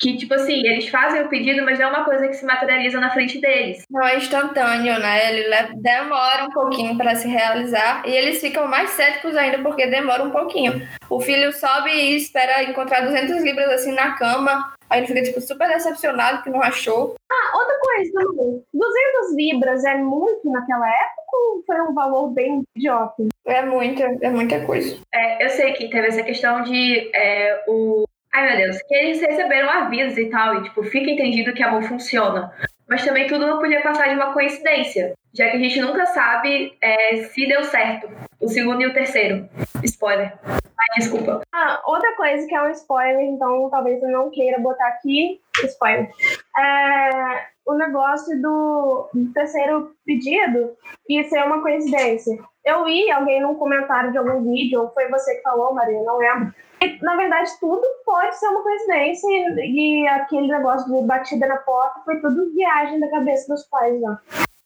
Que, 0.02 0.18
tipo 0.18 0.34
assim, 0.34 0.66
eles 0.66 0.88
fazem 0.90 1.22
o 1.22 1.30
pedido, 1.30 1.64
mas 1.64 1.78
não 1.78 1.86
é 1.86 1.90
uma 1.90 2.04
coisa 2.04 2.28
que 2.28 2.34
se 2.34 2.44
materializa 2.44 3.00
na 3.00 3.12
frente 3.12 3.40
deles. 3.40 3.84
Não 3.88 4.04
é 4.04 4.18
instantâneo, 4.18 5.00
né? 5.00 5.32
Ele 5.32 5.74
demora 5.76 6.46
um 6.46 6.50
pouquinho 6.50 6.98
para 6.98 7.14
se 7.14 7.28
realizar 7.28 8.02
e 8.06 8.12
eles 8.12 8.42
ficam 8.42 8.68
mais 8.68 8.90
céticos 8.92 9.38
ainda 9.38 9.60
porque 9.60 9.86
demora 9.86 10.24
um 10.24 10.32
pouquinho. 10.32 10.82
O 11.08 11.20
filho 11.20 11.54
sobe 11.54 11.92
e 11.92 12.16
espera 12.16 12.64
encontrar 12.64 13.02
200 13.02 13.44
libras 13.44 13.70
assim 13.70 13.94
na 13.94 14.14
cama. 14.14 14.74
Aí 14.90 15.00
ele 15.00 15.08
fica, 15.08 15.24
tipo, 15.24 15.40
super 15.40 15.70
decepcionado 15.70 16.42
que 16.42 16.50
não 16.50 16.62
achou. 16.62 17.16
Ah, 17.32 17.58
outra 17.58 17.80
coisa 17.80 18.12
também. 18.14 18.64
200 18.74 19.36
libras 19.38 19.86
é 19.86 19.96
muito 19.96 20.50
naquela 20.50 20.90
época 20.90 21.22
ou 21.34 21.64
foi 21.66 21.80
um 21.82 21.94
valor 21.94 22.30
bem 22.32 22.64
idiota? 22.76 23.24
É 23.46 23.64
muita, 23.64 24.04
é 24.22 24.30
muita 24.30 24.66
coisa. 24.66 24.98
É, 25.14 25.46
eu 25.46 25.50
sei 25.50 25.74
que 25.74 25.90
teve 25.90 26.08
essa 26.08 26.24
questão 26.24 26.62
de 26.64 27.10
é, 27.16 27.64
o 27.68 28.04
Ai, 28.34 28.48
meu 28.48 28.58
Deus, 28.58 28.82
que 28.84 28.96
eles 28.96 29.22
receberam 29.22 29.70
avisos 29.70 30.18
e 30.18 30.30
tal, 30.30 30.58
e 30.58 30.64
tipo, 30.64 30.84
fica 30.84 31.10
entendido 31.10 31.54
que 31.54 31.62
a 31.62 31.72
mão 31.72 31.82
funciona. 31.82 32.52
Mas 32.88 33.06
também 33.06 33.28
tudo 33.28 33.46
não 33.46 33.60
podia 33.60 33.82
passar 33.82 34.08
de 34.08 34.16
uma 34.16 34.34
coincidência, 34.34 35.14
já 35.34 35.50
que 35.50 35.58
a 35.58 35.60
gente 35.60 35.80
nunca 35.82 36.06
sabe 36.08 36.78
é, 36.82 37.24
se 37.24 37.48
deu 37.48 37.64
certo. 37.64 38.10
O 38.40 38.48
segundo 38.48 38.82
e 38.82 38.88
o 38.88 38.94
terceiro. 38.94 39.50
Spoiler. 39.84 40.34
Ai, 40.46 40.98
desculpa. 40.98 41.42
Ah, 41.54 41.82
outra 41.86 42.16
coisa 42.16 42.48
que 42.48 42.56
é 42.56 42.62
um 42.62 42.72
spoiler, 42.72 43.22
então 43.22 43.70
talvez 43.70 44.02
eu 44.02 44.10
não 44.10 44.30
queira 44.30 44.60
botar 44.60 44.88
aqui. 44.88 45.40
Spoiler. 45.64 46.10
É, 46.58 47.48
o 47.66 47.74
negócio 47.74 48.42
do, 48.42 49.10
do 49.14 49.34
terceiro 49.34 49.96
pedido 50.06 50.72
e 51.08 51.24
ser 51.26 51.44
uma 51.46 51.62
coincidência. 51.62 52.38
Eu 52.66 52.86
vi 52.86 53.10
alguém 53.12 53.42
num 53.42 53.56
comentário 53.56 54.12
de 54.12 54.18
algum 54.18 54.44
vídeo, 54.52 54.82
ou 54.82 54.94
foi 54.94 55.08
você 55.10 55.36
que 55.36 55.42
falou, 55.42 55.74
Maria, 55.74 56.02
não 56.04 56.18
lembro 56.18 56.54
na 57.02 57.16
verdade, 57.16 57.52
tudo 57.60 57.84
pode 58.06 58.38
ser 58.40 58.48
uma 58.48 58.64
coincidência 58.64 59.28
e, 59.30 60.04
e, 60.04 60.08
aquele 60.08 60.48
negócio 60.48 60.92
de 60.92 61.06
batida 61.06 61.48
na 61.48 61.58
porta 61.58 62.02
foi 62.04 62.20
tudo 62.20 62.54
viagem 62.54 63.00
da 63.00 63.10
cabeça 63.10 63.54
dos 63.54 63.64
pais 63.68 64.02
lá. 64.02 64.20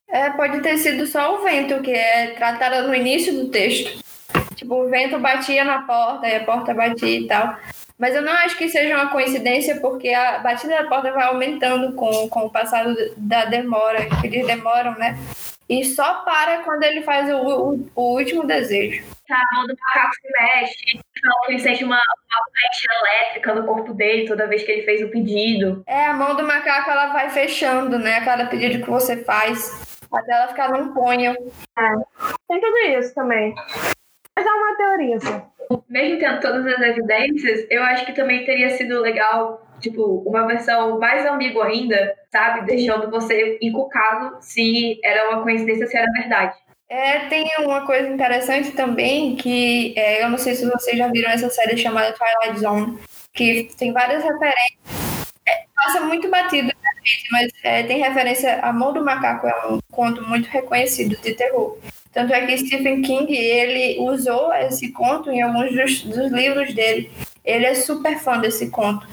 É, 0.08 0.30
pode 0.30 0.62
ter 0.62 0.78
sido 0.78 1.06
só 1.06 1.36
o 1.36 1.44
vento, 1.44 1.82
que 1.82 1.92
é 1.92 2.28
tratado 2.36 2.88
no 2.88 2.96
início 2.96 3.34
do 3.34 3.50
texto. 3.50 4.02
Tipo, 4.56 4.84
o 4.84 4.90
vento 4.90 5.20
batia 5.20 5.66
na 5.66 5.82
porta 5.82 6.28
e 6.28 6.36
a 6.36 6.46
porta 6.46 6.74
batia 6.74 7.20
e 7.20 7.28
tal. 7.28 7.58
Mas 7.98 8.14
eu 8.14 8.22
não 8.22 8.32
acho 8.32 8.58
que 8.58 8.68
seja 8.68 8.96
uma 8.96 9.10
coincidência, 9.10 9.80
porque 9.80 10.10
a 10.10 10.40
batida 10.40 10.84
da 10.84 10.90
porta 10.90 11.12
vai 11.12 11.26
aumentando 11.26 11.94
com, 11.94 12.28
com 12.28 12.42
o 12.42 12.50
passar 12.50 12.86
da 13.16 13.46
demora, 13.46 14.06
que 14.20 14.28
eles 14.28 14.46
demoram, 14.46 14.96
né? 14.96 15.18
E 15.68 15.84
só 15.84 16.22
para 16.22 16.62
quando 16.64 16.84
ele 16.84 17.02
faz 17.02 17.28
o, 17.34 17.38
o, 17.38 17.90
o 17.96 18.18
último 18.18 18.46
desejo. 18.46 19.04
Tá, 19.28 19.36
a 19.36 19.56
mão 19.56 19.66
do 19.66 19.74
macaco 19.80 20.16
se 20.16 20.32
mexe, 20.32 21.00
ele 21.48 21.60
sente 21.60 21.84
uma, 21.84 21.96
uma 21.96 22.46
corrente 22.46 22.88
elétrica 23.02 23.56
no 23.56 23.66
corpo 23.66 23.94
dele 23.94 24.28
toda 24.28 24.48
vez 24.48 24.64
que 24.64 24.72
ele 24.72 24.84
fez 24.84 25.02
o 25.02 25.10
pedido. 25.10 25.84
É, 25.88 26.06
a 26.06 26.14
mão 26.14 26.36
do 26.36 26.44
macaco 26.44 26.92
ela 26.92 27.08
vai 27.08 27.30
fechando, 27.32 27.98
né? 27.98 28.18
A 28.18 28.26
cada 28.26 28.46
pedido 28.46 28.84
que 28.84 28.90
você 28.90 29.24
faz, 29.24 29.98
até 30.14 30.34
ela 30.34 30.50
ficar 30.50 30.70
num 30.70 30.94
punho. 30.94 31.32
É. 31.32 31.96
Tem 32.48 32.62
tudo 32.62 32.78
isso 33.00 33.16
também. 33.16 33.56
Mas 34.36 34.46
é 34.46 34.50
uma 34.52 34.78
teoria, 34.78 35.16
assim. 35.16 35.42
Mesmo 35.90 36.20
tendo 36.20 36.40
todas 36.42 36.66
as 36.66 36.80
evidências, 36.82 37.66
eu 37.70 37.84
acho 37.84 38.06
que 38.06 38.14
também 38.14 38.46
teria 38.46 38.70
sido 38.72 39.02
legal 39.02 39.66
tipo, 39.80 40.24
uma 40.26 40.48
versão 40.48 41.00
mais 41.00 41.26
ambígua 41.26 41.68
ainda, 41.68 42.16
sabe? 42.32 42.66
Deixando 42.66 43.10
você 43.10 43.58
encucado 43.62 44.38
se 44.42 45.00
era 45.04 45.30
uma 45.30 45.44
coincidência, 45.44 45.88
se 45.88 45.98
era 45.98 46.12
verdade. 46.12 46.56
É, 46.88 47.28
tem 47.28 47.50
uma 47.60 47.86
coisa 47.86 48.08
interessante 48.08 48.72
também 48.72 49.36
que 49.36 49.94
é, 49.98 50.24
eu 50.24 50.30
não 50.30 50.38
sei 50.38 50.54
se 50.56 50.70
vocês 50.70 50.98
já 50.98 51.08
viram 51.08 51.32
essa 51.32 51.50
série 51.50 51.78
chamada 51.78 52.14
Twilight 52.14 52.60
Zone, 52.60 53.00
que 53.34 53.70
tem 53.78 53.92
várias 53.92 54.24
referências. 54.24 54.80
É, 55.48 55.66
passa 55.76 56.02
muito 56.02 56.30
batido, 56.30 56.72
mas 57.32 57.52
é, 57.64 57.84
tem 57.84 58.00
referência. 58.00 58.60
A 58.62 58.72
Mão 58.72 58.94
do 58.94 59.04
Macaco 59.04 59.48
é 59.48 59.68
um 59.68 59.80
conto 59.92 60.24
muito 60.24 60.48
reconhecido 60.48 61.16
de 61.22 61.34
terror. 61.34 61.78
Tanto 62.16 62.34
é 62.34 62.46
que 62.46 62.58
Stephen 62.58 63.02
King 63.02 63.36
ele 63.36 64.00
usou 64.00 64.54
esse 64.54 64.90
conto 64.94 65.30
em 65.30 65.42
alguns 65.42 65.76
dos, 65.76 66.02
dos 66.04 66.32
livros 66.32 66.74
dele. 66.74 67.12
Ele 67.44 67.66
é 67.66 67.76
super 67.76 68.18
fã 68.18 68.40
desse 68.40 68.70
conto. 68.70 69.06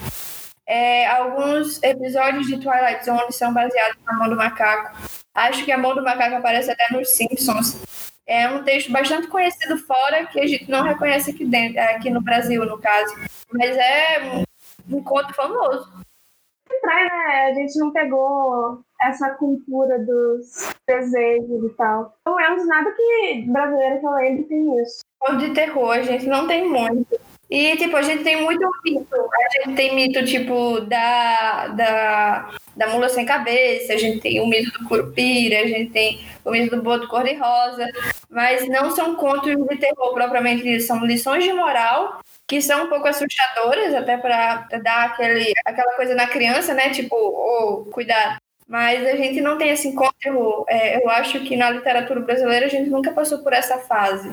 É, 0.65 1.05
alguns 1.09 1.83
episódios 1.83 2.47
de 2.47 2.61
Twilight 2.61 3.05
Zone 3.05 3.33
são 3.33 3.53
baseados 3.53 3.99
na 4.07 4.13
mão 4.13 4.29
do 4.29 4.37
macaco. 4.37 4.97
Acho 5.35 5.65
que 5.65 5.73
a 5.73 5.79
mão 5.79 5.97
do 5.97 6.05
macaco 6.05 6.37
aparece 6.37 6.71
até 6.71 6.93
nos 6.93 7.09
Simpsons. 7.09 7.83
É 8.25 8.49
um 8.49 8.63
texto 8.63 8.93
bastante 8.93 9.27
conhecido 9.27 9.77
fora 9.79 10.27
que 10.27 10.39
a 10.39 10.47
gente 10.47 10.71
não 10.71 10.85
reconhece 10.85 11.33
aqui 11.33 11.45
dentro, 11.45 11.81
aqui 11.81 12.09
no 12.09 12.21
Brasil, 12.21 12.65
no 12.65 12.79
caso. 12.79 13.17
Mas 13.53 13.77
é 13.77 14.45
um 14.89 15.03
conto 15.03 15.35
famoso. 15.35 15.93
Né? 16.85 17.49
A 17.51 17.55
gente 17.55 17.77
não 17.81 17.91
pegou 17.91 18.81
essa 19.01 19.31
cultura 19.31 19.99
dos 19.99 20.72
desejos 20.87 21.65
e 21.65 21.77
tal. 21.77 22.15
Não 22.27 22.39
é 22.39 22.65
nada 22.65 22.93
que 22.93 23.45
brasileiro 23.49 24.01
que 24.01 24.07
eu 24.07 24.13
lembro 24.13 24.45
tem 24.45 24.83
isso. 24.83 25.01
Conto 25.19 25.39
de 25.39 25.55
terror, 25.55 26.03
gente 26.03 26.27
não 26.27 26.47
tem 26.47 26.69
muito. 26.69 27.19
E, 27.53 27.77
tipo, 27.77 27.95
a 27.97 28.03
gente 28.03 28.25
tem 28.25 28.43
muito 28.43 28.67
mito. 28.83 29.15
A 29.15 29.59
gente 29.59 29.77
tem 29.77 29.95
mito, 29.95 30.25
tipo, 30.25 30.81
da, 30.81 31.69
da, 31.69 32.51
da 32.75 32.87
mula 32.89 33.11
sem 33.11 33.27
cabeça, 33.27 33.93
a 33.93 33.99
gente 33.99 34.21
tem 34.23 34.41
o 34.41 34.47
mito 34.47 34.73
do 34.79 34.89
curupira, 34.89 35.61
a 35.61 35.67
gente 35.67 35.91
tem 35.91 36.25
o 36.47 36.51
mito 36.51 36.75
do 36.75 36.83
boto 36.83 37.07
cor-de-rosa, 37.09 37.87
mas 38.31 38.67
não 38.69 38.91
são 38.91 39.15
contos 39.17 39.55
de 39.55 39.77
terror 39.77 40.15
propriamente 40.15 40.63
dito, 40.63 40.83
são 40.83 41.05
lições 41.05 41.45
de 41.45 41.53
moral 41.53 42.21
que 42.49 42.61
são 42.63 42.85
um 42.85 42.89
pouco 42.89 43.07
assustadoras, 43.07 43.95
até 43.95 44.17
para 44.17 44.67
dar 44.83 45.05
aquele, 45.05 45.53
aquela 45.65 45.95
coisa 45.95 46.15
na 46.15 46.27
criança, 46.27 46.73
né? 46.73 46.89
Tipo, 46.91 47.17
oh, 47.17 47.85
cuidado. 47.91 48.42
Mas 48.69 49.07
a 49.07 49.17
gente 49.17 49.41
não 49.41 49.59
tem 49.59 49.71
esse 49.71 49.89
encontro. 49.89 50.65
É, 50.69 51.03
eu 51.03 51.09
acho 51.11 51.41
que 51.41 51.57
na 51.57 51.71
literatura 51.71 52.21
brasileira 52.21 52.67
a 52.67 52.69
gente 52.69 52.89
nunca 52.89 53.13
passou 53.13 53.39
por 53.39 53.53
essa 53.53 53.79
fase. 53.79 54.31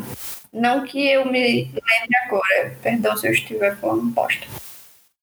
Não 0.51 0.83
que 0.83 1.07
eu 1.07 1.25
me 1.25 1.65
lembre 1.65 2.17
agora. 2.25 2.77
Perdão 2.81 3.17
se 3.17 3.27
eu 3.27 3.31
estiver 3.31 3.75
falando 3.77 4.03
bosta. 4.03 4.45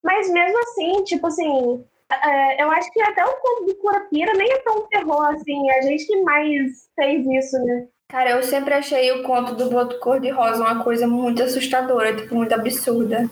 Mas 0.03 0.31
mesmo 0.31 0.59
assim, 0.61 1.05
tipo 1.05 1.27
assim, 1.27 1.85
é, 2.11 2.63
eu 2.63 2.71
acho 2.71 2.93
que 2.93 3.01
até 3.01 3.25
o 3.25 3.37
conto 3.37 3.67
do 3.67 3.75
Curapira 3.77 4.33
nem 4.35 4.53
é 4.53 4.59
tão 4.59 4.87
terror 4.89 5.27
assim. 5.27 5.71
A 5.71 5.83
gente 5.83 6.07
que 6.07 6.23
mais 6.23 6.89
fez 6.95 7.27
isso, 7.27 7.59
né? 7.65 7.87
Cara, 8.09 8.31
eu 8.31 8.43
sempre 8.45 8.73
achei 8.73 9.11
o 9.13 9.25
conto 9.25 9.57
do 9.57 9.69
Boto 9.69 9.99
Cor-de-Rosa 9.99 10.63
uma 10.63 10.85
coisa 10.85 11.09
muito 11.09 11.43
assustadora, 11.43 12.15
tipo, 12.15 12.37
muito 12.37 12.55
absurda. 12.55 13.29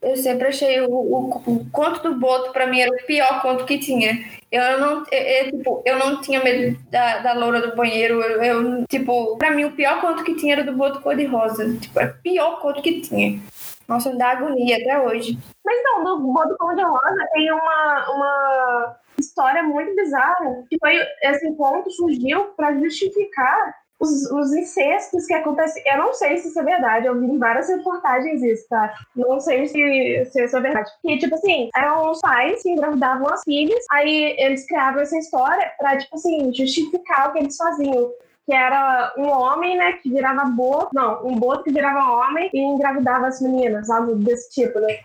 Eu 0.00 0.16
sempre 0.16 0.48
achei 0.48 0.80
o, 0.80 0.90
o, 0.90 1.42
o 1.46 1.70
conto 1.70 2.02
do 2.02 2.18
Boto, 2.18 2.52
para 2.52 2.66
mim, 2.68 2.80
era 2.80 2.90
o 2.90 3.06
pior 3.06 3.42
conto 3.42 3.64
que 3.64 3.78
tinha. 3.78 4.12
Eu 4.50 4.78
não, 4.80 5.04
eu, 5.10 5.18
eu, 5.18 5.50
tipo, 5.50 5.82
eu 5.84 5.98
não 5.98 6.20
tinha 6.20 6.42
medo 6.42 6.78
da, 6.88 7.18
da 7.18 7.32
loura 7.34 7.60
do 7.60 7.76
banheiro. 7.76 8.22
Eu, 8.22 8.42
eu, 8.42 8.86
tipo, 8.86 9.36
pra 9.36 9.50
mim, 9.50 9.64
o 9.64 9.72
pior 9.72 10.00
conto 10.00 10.22
que 10.22 10.36
tinha 10.36 10.54
era 10.54 10.64
do 10.64 10.72
Boto 10.72 11.00
Cor-de-Rosa. 11.00 11.76
Tipo, 11.78 12.00
era 12.00 12.12
o 12.12 12.22
pior 12.22 12.60
conto 12.60 12.80
que 12.80 13.00
tinha. 13.00 13.40
Nossa, 13.88 14.10
me 14.10 14.18
dá 14.18 14.30
agonia 14.30 14.76
até 14.76 15.00
hoje. 15.00 15.36
Mas 15.64 15.82
não, 15.82 16.04
do 16.04 16.32
Boto 16.32 16.56
Cor-de-Rosa 16.58 17.28
tem 17.32 17.50
uma, 17.50 18.10
uma 18.10 18.96
história 19.18 19.64
muito 19.64 19.96
bizarra. 19.96 20.64
Que 20.70 20.78
foi, 20.78 20.96
esse 21.22 21.52
conto 21.56 21.90
surgiu 21.90 22.44
para 22.56 22.78
justificar 22.78 23.74
os, 24.00 24.30
os 24.30 24.52
incestos 24.52 25.26
que 25.26 25.34
acontecem. 25.34 25.82
Eu 25.86 25.98
não 25.98 26.14
sei 26.14 26.38
se 26.38 26.48
isso 26.48 26.60
é 26.60 26.64
verdade, 26.64 27.06
eu 27.06 27.18
vi 27.18 27.26
em 27.26 27.38
várias 27.38 27.68
reportagens 27.68 28.42
isso, 28.42 28.66
tá? 28.68 28.94
Não 29.14 29.40
sei 29.40 29.66
se, 29.66 30.24
se 30.26 30.44
isso 30.44 30.56
é 30.56 30.60
verdade. 30.60 30.90
Que, 31.02 31.18
tipo 31.18 31.34
assim, 31.34 31.68
eram 31.76 32.10
os 32.10 32.20
pais 32.20 32.62
que 32.62 32.70
engravidavam 32.70 33.28
as 33.32 33.42
filhas, 33.42 33.84
aí 33.90 34.36
eles 34.38 34.66
criavam 34.66 35.00
essa 35.00 35.18
história 35.18 35.72
pra, 35.78 35.98
tipo 35.98 36.16
assim, 36.16 36.52
justificar 36.54 37.28
o 37.28 37.32
que 37.32 37.38
eles 37.40 37.56
faziam 37.56 38.12
que 38.46 38.54
era 38.54 39.12
um 39.18 39.28
homem, 39.28 39.76
né, 39.76 39.92
que 39.92 40.08
virava 40.08 40.46
boto, 40.46 40.88
não, 40.94 41.26
um 41.26 41.38
boto 41.38 41.64
que 41.64 41.70
virava 41.70 42.10
homem 42.10 42.48
e 42.54 42.58
engravidava 42.58 43.26
as 43.26 43.42
meninas, 43.42 43.90
algo 43.90 44.14
desse 44.14 44.48
tipo, 44.48 44.80
né? 44.80 45.00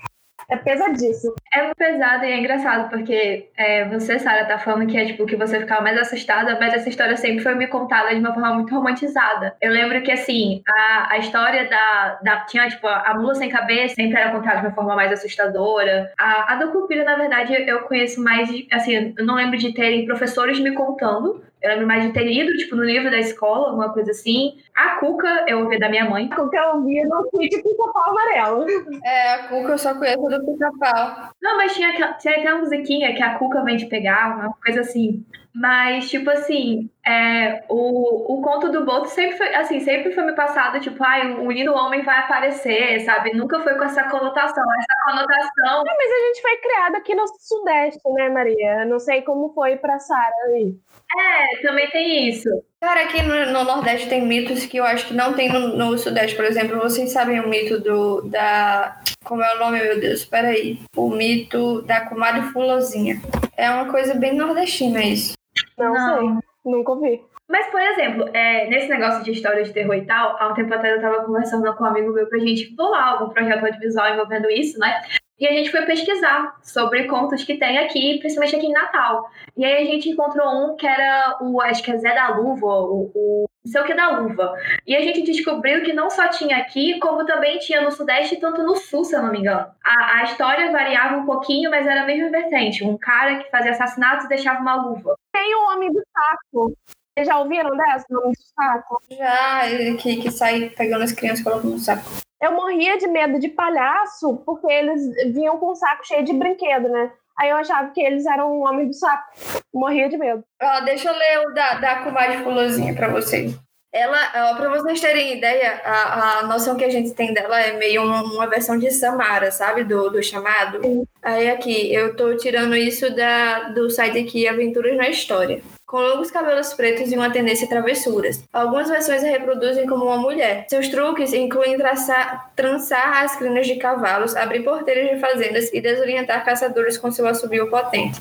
É 0.50 0.58
pesadíssimo. 0.58 1.34
É 1.54 1.74
pesado 1.74 2.26
e 2.26 2.32
é 2.32 2.40
engraçado, 2.40 2.90
porque 2.90 3.50
é, 3.58 3.88
você, 3.90 4.20
Sara, 4.20 4.46
tá 4.46 4.58
falando 4.58 4.88
que 4.88 4.98
é 4.98 5.06
tipo 5.06 5.26
que 5.26 5.36
você 5.36 5.60
ficava 5.60 5.82
mais 5.82 5.98
assustada, 5.98 6.58
mas 6.60 6.74
essa 6.74 6.90
história 6.90 7.16
sempre 7.18 7.42
foi 7.42 7.56
me 7.56 7.68
contada 7.68 8.10
de 8.14 8.20
uma 8.20 8.34
forma 8.34 8.54
muito 8.54 8.74
romantizada. 8.74 9.56
Eu 9.62 9.72
lembro 9.72 10.02
que, 10.02 10.12
assim, 10.12 10.62
a, 10.68 11.14
a 11.14 11.18
história 11.18 11.70
da, 11.70 12.20
da. 12.24 12.40
Tinha, 12.46 12.68
tipo, 12.68 12.88
a 12.88 13.14
mula 13.16 13.36
sem 13.36 13.50
cabeça 13.50 13.96
sempre 13.96 14.20
era 14.20 14.32
contada 14.32 14.60
de 14.60 14.68
uma 14.68 14.74
forma 14.74 14.96
mais 14.96 15.12
assustadora. 15.12 16.12
A, 16.18 16.54
a 16.54 16.56
do 16.56 16.72
Cupira, 16.72 17.04
na 17.04 17.16
verdade, 17.16 17.54
eu 17.68 17.82
conheço 17.82 18.22
mais. 18.22 18.50
Assim, 18.72 19.14
eu 19.18 19.26
não 19.26 19.36
lembro 19.36 19.58
de 19.58 19.74
terem 19.74 20.06
professores 20.06 20.60
me 20.60 20.74
contando, 20.74 21.44
eu 21.64 21.70
lembro 21.70 21.88
mais 21.88 22.04
de 22.04 22.12
ter 22.12 22.26
lido, 22.26 22.52
tipo, 22.58 22.76
no 22.76 22.84
livro 22.84 23.10
da 23.10 23.18
escola, 23.18 23.70
alguma 23.70 23.94
coisa 23.94 24.12
assim. 24.12 24.58
A 24.76 24.98
Cuca 24.98 25.46
eu 25.48 25.60
ouvi 25.60 25.80
da 25.80 25.88
minha 25.88 26.10
mãe. 26.10 26.28
A 26.30 26.36
Cuca 26.36 26.58
eu 26.58 26.76
ouvi 26.76 27.02
no 27.06 27.24
de 27.40 27.62
pica-pau 27.62 28.10
amarelo. 28.10 28.66
É, 29.02 29.34
a 29.36 29.48
Cuca 29.48 29.72
eu 29.72 29.78
só 29.78 29.96
conheço 29.96 30.24
do 30.24 30.46
pica-pau. 30.46 31.30
Não, 31.42 31.56
mas 31.56 31.74
tinha, 31.74 31.94
tinha 32.18 32.38
até 32.38 32.54
uma 32.54 32.64
musiquinha 32.64 33.16
que 33.16 33.24
a 33.24 33.40
Cuca 33.40 33.64
vem 33.64 33.78
te 33.78 33.86
pegar, 33.86 34.36
uma 34.36 34.54
coisa 34.62 34.82
assim. 34.82 35.26
Mas, 35.56 36.10
tipo 36.10 36.32
assim, 36.32 36.90
é, 37.06 37.64
o, 37.70 38.34
o 38.34 38.42
conto 38.42 38.72
do 38.72 38.84
Boto 38.84 39.08
sempre 39.10 39.38
foi, 39.38 39.54
assim, 39.54 39.80
sempre 39.82 40.12
foi 40.12 40.24
me 40.26 40.34
passado, 40.34 40.80
tipo, 40.80 41.04
ai, 41.04 41.32
um 41.32 41.52
lindo 41.52 41.74
homem 41.74 42.02
vai 42.02 42.18
aparecer, 42.18 43.02
sabe? 43.02 43.36
Nunca 43.36 43.60
foi 43.60 43.76
com 43.76 43.84
essa 43.84 44.04
conotação. 44.06 44.64
Essa 44.64 45.12
conotação. 45.12 45.84
É, 45.88 45.96
mas 45.96 46.12
a 46.12 46.28
gente 46.28 46.42
foi 46.42 46.58
criado 46.58 46.96
aqui 46.96 47.14
no 47.14 47.28
Sudeste, 47.40 48.02
né, 48.14 48.30
Maria? 48.30 48.86
Não 48.86 48.98
sei 48.98 49.22
como 49.22 49.54
foi 49.54 49.76
pra 49.78 50.00
Sara 50.00 50.34
aí. 50.48 50.74
É, 51.16 51.62
também 51.62 51.88
tem 51.92 52.30
isso. 52.30 52.50
Cara, 52.82 53.04
aqui 53.04 53.22
no, 53.22 53.46
no, 53.52 53.64
Nordeste 53.64 54.10
tem 54.10 54.26
mitos 54.26 54.66
que 54.66 54.78
eu 54.78 54.84
acho 54.84 55.08
que 55.08 55.14
não 55.14 55.34
tem 55.34 55.50
no, 55.50 55.78
no, 55.78 55.98
Sudeste, 56.00 56.36
por 56.36 56.46
exemplo. 56.46 56.80
Vocês 56.80 57.12
sabem 57.12 57.40
o 57.40 57.48
mito 57.48 57.80
do 57.80 58.22
da. 58.24 59.00
Como 59.24 59.44
é 59.44 59.56
o 59.56 59.60
nome, 59.60 59.80
meu 59.80 60.00
Deus? 60.00 60.26
Peraí. 60.26 60.80
O 60.96 61.10
mito 61.10 61.84
da 61.84 62.02
comadre 62.02 62.42
Fulozinha. 62.52 63.22
É 63.56 63.70
uma 63.70 63.92
coisa 63.92 64.16
bem 64.16 64.34
nordestina 64.34 65.04
isso. 65.04 65.34
Não, 65.78 65.94
não. 65.94 66.18
sei. 66.20 66.40
Nunca 66.66 66.92
ouvi. 66.92 67.22
Mas, 67.48 67.68
por 67.68 67.82
exemplo, 67.82 68.30
é, 68.34 68.68
nesse 68.68 68.88
negócio 68.88 69.24
de 69.24 69.32
história 69.32 69.64
de 69.64 69.74
terror 69.74 69.96
e 69.96 70.06
tal, 70.06 70.38
há 70.40 70.48
um 70.48 70.54
tempo 70.54 70.74
atrás 70.74 70.96
eu 70.96 71.02
tava 71.02 71.26
conversando 71.26 71.74
com 71.76 71.84
um 71.84 71.88
amigo 71.88 72.14
meu 72.14 72.28
pra 72.28 72.40
gente 72.40 72.74
bolar 72.74 73.10
algum 73.10 73.34
projeto 73.34 73.66
audiovisual 73.66 74.14
envolvendo 74.14 74.50
isso, 74.50 74.80
né? 74.80 75.02
E 75.40 75.48
a 75.48 75.52
gente 75.52 75.72
foi 75.72 75.82
pesquisar 75.86 76.56
sobre 76.62 77.04
contos 77.06 77.44
que 77.44 77.58
tem 77.58 77.78
aqui, 77.80 78.18
principalmente 78.20 78.56
aqui 78.56 78.68
em 78.68 78.72
Natal. 78.72 79.30
E 79.58 79.66
aí 79.66 79.84
a 79.84 79.86
gente 79.86 80.10
encontrou 80.10 80.48
um 80.48 80.76
que 80.76 80.88
era 80.88 81.38
o, 81.42 81.60
acho 81.62 81.84
que 81.84 81.92
é 81.92 81.98
Zé 81.98 82.16
da 82.16 82.30
Luva, 82.30 82.66
o, 82.66 83.12
o 83.14 83.46
não 83.66 83.72
sei 83.72 83.82
o 83.82 83.86
que 83.86 83.94
da 83.94 84.18
Luva. 84.20 84.54
E 84.86 84.96
a 84.96 85.02
gente 85.02 85.22
descobriu 85.24 85.84
que 85.84 85.92
não 85.92 86.10
só 86.10 86.28
tinha 86.28 86.58
aqui, 86.58 87.00
como 87.00 87.26
também 87.26 87.60
tinha 87.60 87.82
no 87.82 87.92
Sudeste 87.92 88.36
e 88.36 88.40
tanto 88.40 88.64
no 88.64 88.76
Sul, 88.76 89.04
se 89.04 89.16
eu 89.16 89.22
não 89.22 89.32
me 89.32 89.40
engano. 89.40 89.68
A, 89.84 90.20
a 90.20 90.24
história 90.24 90.72
variava 90.72 91.18
um 91.18 91.26
pouquinho, 91.26 91.70
mas 91.70 91.88
era 91.88 92.04
a 92.04 92.06
mesma 92.06 92.30
vertente. 92.30 92.84
Um 92.84 92.98
cara 92.98 93.40
que 93.40 93.50
fazia 93.50 93.72
assassinatos 93.72 94.28
deixava 94.28 94.60
uma 94.60 94.76
luva. 94.76 95.18
Tem 95.34 95.56
o 95.56 95.72
Homem 95.72 95.92
do 95.92 96.02
Saco. 96.14 96.78
Vocês 97.14 97.28
já 97.28 97.40
ouviram 97.40 97.76
dessa, 97.76 98.06
o 98.10 98.20
Homem 98.20 98.32
do 98.32 98.54
Saco? 98.56 99.02
Já, 99.12 99.62
que, 99.98 100.22
que 100.22 100.32
sai 100.32 100.70
pegando 100.70 101.04
as 101.04 101.12
crianças 101.12 101.40
e 101.40 101.44
colocando 101.44 101.72
no 101.72 101.80
saco 101.80 102.24
eu 102.44 102.52
morria 102.52 102.98
de 102.98 103.08
medo 103.08 103.40
de 103.40 103.48
palhaço 103.48 104.36
porque 104.46 104.68
eles 104.70 105.02
vinham 105.34 105.58
com 105.58 105.72
um 105.72 105.76
saco 105.76 106.06
cheio 106.06 106.26
de 106.26 106.34
brinquedo, 106.34 106.90
né? 106.90 107.10
Aí 107.40 107.50
eu 107.50 107.56
achava 107.56 107.90
que 107.92 108.02
eles 108.02 108.26
eram 108.26 108.60
um 108.60 108.68
homem 108.68 108.86
do 108.86 108.94
saco. 108.94 109.32
Morria 109.74 110.10
de 110.10 110.18
medo. 110.18 110.44
Ó, 110.62 110.82
deixa 110.82 111.10
eu 111.10 111.18
ler 111.18 111.48
o 111.48 111.54
da, 111.54 111.76
da 111.76 112.04
comadre 112.04 112.44
Fulozinha 112.44 112.94
pra 112.94 113.08
vocês. 113.08 113.58
Ela, 113.94 114.56
para 114.56 114.70
vocês 114.70 115.00
terem 115.00 115.38
ideia, 115.38 115.80
a, 115.86 116.40
a 116.40 116.48
noção 116.48 116.76
que 116.76 116.84
a 116.84 116.90
gente 116.90 117.12
tem 117.12 117.32
dela 117.32 117.62
é 117.62 117.78
meio 117.78 118.04
uma, 118.04 118.24
uma 118.24 118.48
versão 118.48 118.78
de 118.78 118.90
Samara, 118.90 119.52
sabe? 119.52 119.84
Do, 119.84 120.10
do 120.10 120.24
chamado. 120.24 120.82
Sim. 120.82 121.08
Aí 121.22 121.48
aqui, 121.50 121.94
eu 121.94 122.16
tô 122.16 122.36
tirando 122.36 122.76
isso 122.76 123.16
da, 123.16 123.70
do 123.70 123.90
site 123.92 124.18
aqui 124.18 124.48
Aventuras 124.48 124.98
na 124.98 125.08
História 125.08 125.62
com 125.94 126.00
longos 126.00 126.32
cabelos 126.32 126.74
pretos 126.74 127.12
e 127.12 127.16
uma 127.16 127.30
tendência 127.30 127.68
a 127.68 127.70
travessuras. 127.70 128.44
Algumas 128.52 128.90
versões 128.90 129.24
a 129.24 129.28
reproduzem 129.28 129.86
como 129.86 130.06
uma 130.06 130.18
mulher. 130.18 130.66
Seus 130.68 130.88
truques 130.88 131.34
incluem 131.34 131.78
traçar, 131.78 132.52
trançar 132.56 133.24
as 133.24 133.36
crinas 133.36 133.68
de 133.68 133.76
cavalos, 133.76 134.36
abrir 134.36 134.64
porteiras 134.64 135.12
de 135.12 135.20
fazendas 135.20 135.72
e 135.72 135.80
desorientar 135.80 136.44
caçadores 136.44 136.98
com 136.98 137.12
seu 137.12 137.28
assobio 137.28 137.70
potente. 137.70 138.20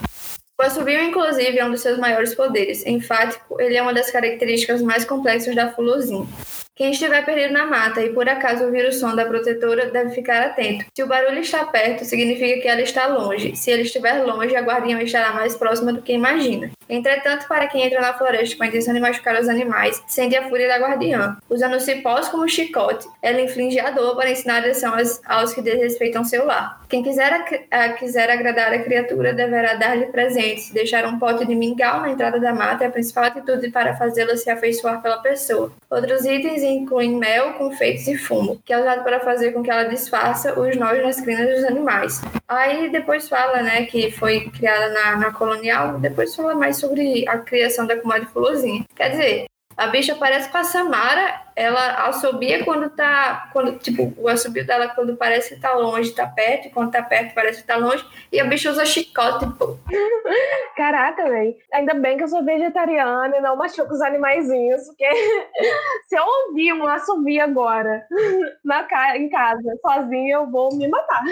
O 0.62 0.64
assobio, 0.64 1.02
inclusive, 1.02 1.58
é 1.58 1.64
um 1.64 1.72
dos 1.72 1.80
seus 1.80 1.98
maiores 1.98 2.36
poderes. 2.36 2.86
Enfático, 2.86 3.60
ele 3.60 3.76
é 3.76 3.82
uma 3.82 3.92
das 3.92 4.12
características 4.12 4.80
mais 4.80 5.04
complexas 5.04 5.56
da 5.56 5.72
fulozinha. 5.72 6.24
Quem 6.74 6.90
estiver 6.90 7.22
perdido 7.22 7.52
na 7.52 7.66
mata 7.66 8.00
e 8.00 8.14
por 8.14 8.26
acaso 8.26 8.64
ouvir 8.64 8.88
o 8.88 8.92
som 8.92 9.14
da 9.14 9.26
protetora 9.26 9.90
deve 9.90 10.14
ficar 10.14 10.42
atento. 10.42 10.86
Se 10.94 11.02
o 11.02 11.06
barulho 11.06 11.40
está 11.40 11.66
perto, 11.66 12.02
significa 12.06 12.62
que 12.62 12.68
ela 12.68 12.80
está 12.80 13.06
longe. 13.08 13.54
Se 13.54 13.70
ele 13.70 13.82
estiver 13.82 14.24
longe, 14.24 14.56
a 14.56 14.62
guardiã 14.62 14.98
estará 15.02 15.34
mais 15.34 15.54
próxima 15.54 15.92
do 15.92 16.00
que 16.00 16.14
imagina. 16.14 16.70
Entretanto, 16.88 17.46
para 17.46 17.66
quem 17.66 17.84
entra 17.84 18.00
na 18.00 18.14
floresta 18.14 18.56
com 18.56 18.64
a 18.64 18.66
intenção 18.66 18.94
de 18.94 19.00
machucar 19.00 19.38
os 19.38 19.50
animais, 19.50 20.02
sente 20.06 20.34
a 20.34 20.48
fúria 20.48 20.66
da 20.66 20.78
guardiã. 20.78 21.36
Usando 21.48 21.78
cipós 21.78 22.28
como 22.28 22.48
chicote, 22.48 23.06
ela 23.20 23.40
inflige 23.40 23.78
a 23.78 23.90
dor 23.90 24.16
para 24.16 24.30
ensinar 24.30 24.62
a 24.62 24.66
lição 24.66 24.94
aos, 25.26 25.52
que 25.52 25.60
desrespeitam 25.60 26.24
seu 26.24 26.46
lar. 26.46 26.80
Quem 26.88 27.02
quiser, 27.02 27.32
a, 27.70 27.88
quiser 27.90 28.30
agradar 28.30 28.72
a 28.72 28.78
criatura 28.78 29.32
deverá 29.32 29.74
dar-lhe 29.74 30.06
presentes, 30.06 30.70
deixar 30.70 31.06
um 31.06 31.18
pote 31.18 31.46
de 31.46 31.54
mingau 31.54 32.00
na 32.00 32.10
entrada 32.10 32.38
da 32.40 32.54
mata 32.54 32.84
é 32.84 32.86
a 32.86 32.90
principal 32.90 33.24
atitude 33.24 33.70
para 33.70 33.96
fazê-la 33.96 34.36
se 34.36 34.50
afeiçoar 34.50 35.02
pela 35.02 35.18
pessoa. 35.18 35.72
Outros 35.90 36.24
itens 36.24 36.61
incluem 36.62 37.16
mel, 37.16 37.54
confeitos 37.54 38.06
e 38.08 38.16
fumo, 38.16 38.60
que 38.64 38.72
é 38.72 38.80
usado 38.80 39.02
para 39.02 39.20
fazer 39.20 39.52
com 39.52 39.62
que 39.62 39.70
ela 39.70 39.84
disfarça 39.84 40.58
os 40.58 40.76
nós 40.76 41.02
nas 41.02 41.20
crinas 41.20 41.54
dos 41.54 41.64
animais. 41.64 42.20
Aí 42.48 42.90
depois 42.90 43.28
fala, 43.28 43.62
né, 43.62 43.84
que 43.86 44.10
foi 44.10 44.48
criada 44.50 44.92
na, 44.92 45.16
na 45.16 45.32
colonial, 45.32 45.98
depois 45.98 46.34
fala 46.34 46.54
mais 46.54 46.76
sobre 46.76 47.28
a 47.28 47.38
criação 47.38 47.86
da 47.86 47.96
comadre 47.96 48.28
Fulozinha. 48.28 48.84
Quer 48.94 49.10
dizer, 49.10 49.46
a 49.76 49.86
bicha 49.86 50.14
parece 50.14 50.50
com 50.50 50.58
a 50.58 50.64
Samara, 50.64 51.42
ela 51.54 52.06
assobia 52.08 52.64
quando 52.64 52.90
tá. 52.90 53.48
Quando, 53.52 53.78
tipo, 53.78 54.12
o 54.16 54.28
assobio 54.28 54.66
dela 54.66 54.88
quando 54.88 55.16
parece 55.16 55.54
que 55.54 55.60
tá 55.60 55.72
longe, 55.74 56.14
tá 56.14 56.26
perto, 56.26 56.70
quando 56.70 56.90
tá 56.90 57.02
perto 57.02 57.34
parece 57.34 57.62
que 57.62 57.66
tá 57.66 57.76
longe. 57.76 58.04
E 58.30 58.40
a 58.40 58.44
bicha 58.44 58.70
usa 58.70 58.84
chicote, 58.84 59.46
pô. 59.58 59.78
Caraca, 60.76 61.28
velho. 61.28 61.54
Ainda 61.72 61.94
bem 61.94 62.16
que 62.16 62.24
eu 62.24 62.28
sou 62.28 62.44
vegetariana 62.44 63.36
e 63.36 63.40
não 63.40 63.56
machuco 63.56 63.92
os 63.92 64.02
animaizinhos, 64.02 64.86
porque 64.86 65.08
se 66.08 66.16
eu 66.16 66.24
ouvir 66.24 66.72
um 66.72 66.86
assobio 66.86 67.42
agora 67.42 68.06
na, 68.64 68.86
em 69.16 69.28
casa, 69.28 69.78
sozinha, 69.80 70.34
eu 70.34 70.50
vou 70.50 70.74
me 70.74 70.88
matar. 70.88 71.22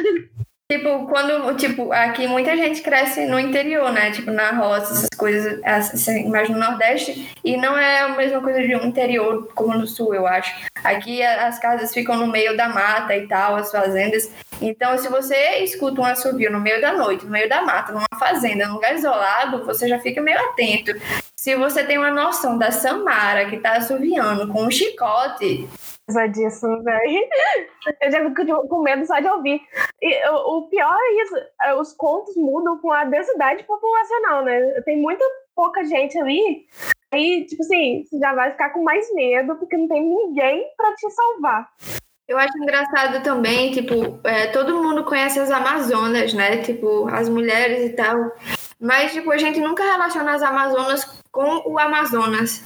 Tipo, 0.70 1.04
quando, 1.09 1.52
tipo, 1.56 1.92
aqui 1.92 2.28
muita 2.28 2.56
gente 2.56 2.80
cresce 2.80 3.26
no 3.26 3.40
interior, 3.40 3.90
né? 3.90 4.12
Tipo, 4.12 4.30
na 4.30 4.52
roça, 4.52 4.92
essas 4.92 5.09
coisas, 5.18 5.61
assim, 5.64 6.28
mais 6.28 6.48
no 6.48 6.56
Nordeste, 6.56 7.28
e 7.42 7.56
não 7.56 7.76
é 7.76 8.02
a 8.02 8.09
mesma 8.11 8.40
coisa 8.40 8.62
de 8.62 8.76
um 8.76 8.85
interior 8.85 9.48
como 9.52 9.76
no 9.76 9.85
Sul, 9.85 10.14
eu 10.14 10.28
acho. 10.28 10.54
Aqui 10.85 11.24
as 11.24 11.59
casas 11.59 11.92
ficam 11.92 12.16
no 12.16 12.28
meio 12.28 12.56
da 12.56 12.68
mata 12.68 13.16
e 13.16 13.26
tal, 13.26 13.56
as 13.56 13.72
fazendas. 13.72 14.30
Então, 14.62 14.96
se 14.96 15.09
você 15.09 15.59
escuta 15.64 16.02
um 16.02 16.04
assobio 16.04 16.52
no 16.52 16.61
meio 16.61 16.80
da 16.80 16.92
noite, 16.92 17.24
no 17.24 17.33
meio 17.33 17.48
da 17.48 17.62
mata, 17.62 17.90
numa 17.90 18.06
fazenda, 18.16 18.68
num 18.68 18.74
lugar 18.74 18.94
isolado, 18.94 19.64
você 19.64 19.88
já 19.88 19.98
fica 19.98 20.22
meio 20.22 20.38
atento. 20.38 20.92
Se 21.35 21.56
você 21.56 21.83
tem 21.83 21.98
uma 21.98 22.12
noção 22.12 22.56
da 22.56 22.70
Samara 22.70 23.46
que 23.46 23.56
tá 23.56 23.72
assoviando 23.72 24.46
com 24.46 24.62
um 24.62 24.70
chicote, 24.70 25.68
disso, 26.33 26.66
velho. 26.83 27.29
Eu 28.01 28.11
já 28.11 28.29
fico 28.29 28.68
com 28.68 28.83
medo 28.83 29.07
só 29.07 29.20
de 29.20 29.29
ouvir. 29.29 29.61
E 30.01 30.29
o 30.29 30.62
pior 30.68 30.96
é 30.96 31.23
isso, 31.23 31.37
é, 31.62 31.75
os 31.75 31.92
contos 31.92 32.37
mudam 32.37 32.79
com 32.79 32.92
a 32.92 33.05
densidade 33.05 33.64
populacional, 33.64 34.44
né? 34.44 34.81
Tem 34.83 35.01
muita 35.01 35.25
pouca 35.55 35.85
gente 35.85 36.18
ali. 36.18 36.66
Aí, 37.12 37.44
tipo 37.46 37.62
assim, 37.62 38.05
você 38.05 38.18
já 38.18 38.35
vai 38.35 38.53
ficar 38.53 38.70
com 38.70 38.83
mais 38.83 39.12
medo, 39.14 39.57
porque 39.57 39.77
não 39.77 39.88
tem 39.88 40.03
ninguém 40.03 40.66
para 40.77 40.94
te 40.94 41.11
salvar. 41.11 41.68
Eu 42.29 42.38
acho 42.38 42.57
engraçado 42.59 43.25
também, 43.25 43.73
tipo, 43.73 44.20
é, 44.23 44.46
todo 44.46 44.81
mundo 44.81 45.03
conhece 45.05 45.40
as 45.40 45.51
Amazonas, 45.51 46.33
né? 46.33 46.59
Tipo, 46.59 47.09
as 47.09 47.29
mulheres 47.29 47.90
e 47.90 47.92
tal. 47.94 48.31
Mas, 48.81 49.12
tipo, 49.12 49.33
a 49.33 49.37
gente 49.37 49.59
nunca 49.59 49.83
relaciona 49.83 50.35
as 50.35 50.42
Amazonas 50.42 51.05
com 51.33 51.62
o 51.66 51.77
Amazonas, 51.77 52.62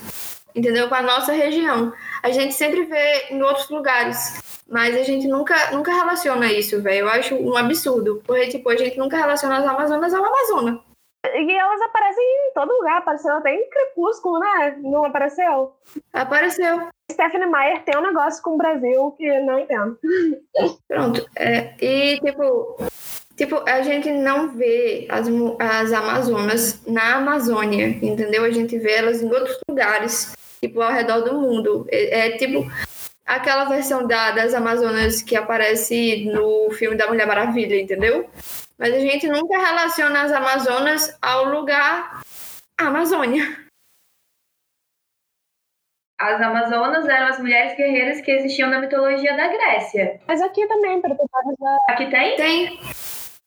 entendeu? 0.55 0.87
Com 0.87 0.95
a 0.95 1.01
nossa 1.01 1.31
região 1.31 1.93
a 2.23 2.31
gente 2.31 2.55
sempre 2.55 2.85
vê 2.85 3.27
em 3.29 3.41
outros 3.43 3.69
lugares. 3.69 4.41
Mas 4.67 4.95
a 4.95 5.03
gente 5.03 5.27
nunca, 5.27 5.71
nunca 5.71 5.93
relaciona 5.93 6.51
isso, 6.51 6.81
velho. 6.81 7.01
Eu 7.01 7.09
acho 7.09 7.35
um 7.35 7.55
absurdo. 7.55 8.19
Porque, 8.25 8.47
tipo, 8.47 8.67
a 8.69 8.75
gente 8.75 8.97
nunca 8.97 9.15
relaciona 9.15 9.59
as 9.59 9.65
Amazonas 9.65 10.11
ao 10.11 10.25
Amazonas. 10.25 10.79
E 11.23 11.51
elas 11.51 11.81
aparecem 11.81 12.23
em 12.23 12.53
todo 12.53 12.73
lugar. 12.73 12.97
Apareceu 12.97 13.35
até 13.35 13.53
em 13.53 13.69
Crepúsculo, 13.69 14.39
né? 14.39 14.75
Não 14.79 15.05
apareceu? 15.05 15.75
Apareceu. 16.11 16.87
Stephanie 17.11 17.47
Meyer 17.47 17.83
tem 17.83 17.95
um 17.95 18.01
negócio 18.01 18.41
com 18.41 18.55
o 18.55 18.57
Brasil 18.57 19.11
que 19.11 19.39
não 19.41 19.59
entendo. 19.59 19.99
Pronto. 20.87 21.29
É, 21.35 21.75
e, 21.79 22.19
tipo, 22.19 22.77
Tipo, 23.35 23.61
a 23.67 23.81
gente 23.81 24.09
não 24.11 24.55
vê 24.55 25.07
as, 25.09 25.27
as 25.59 25.91
Amazonas 25.91 26.81
na 26.87 27.17
Amazônia, 27.17 27.87
entendeu? 28.01 28.45
A 28.45 28.49
gente 28.49 28.77
vê 28.77 28.93
elas 28.93 29.21
em 29.21 29.29
outros 29.29 29.59
lugares 29.67 30.33
tipo, 30.67 30.81
ao 30.81 30.91
redor 30.91 31.21
do 31.21 31.39
mundo. 31.39 31.85
É, 31.89 32.27
é 32.27 32.37
tipo 32.37 32.65
aquela 33.25 33.65
versão 33.65 34.05
da, 34.07 34.31
das 34.31 34.53
Amazonas 34.53 35.21
que 35.21 35.35
aparece 35.35 36.25
no 36.25 36.69
filme 36.71 36.95
da 36.95 37.07
Mulher 37.07 37.25
Maravilha, 37.25 37.79
entendeu? 37.79 38.29
Mas 38.77 38.93
a 38.93 38.99
gente 38.99 39.27
nunca 39.27 39.57
relaciona 39.57 40.23
as 40.23 40.31
Amazonas 40.31 41.17
ao 41.21 41.45
lugar 41.45 42.21
Amazônia. 42.77 43.65
As 46.17 46.41
Amazonas 46.41 47.07
eram 47.07 47.27
as 47.27 47.39
mulheres 47.39 47.75
guerreiras 47.75 48.21
que 48.21 48.31
existiam 48.31 48.69
na 48.69 48.79
mitologia 48.79 49.35
da 49.35 49.47
Grécia. 49.49 50.21
Mas 50.25 50.41
aqui 50.41 50.65
também, 50.67 51.01
para 51.01 51.15
Aqui 51.89 52.09
tem? 52.09 52.35
Tem. 52.37 52.79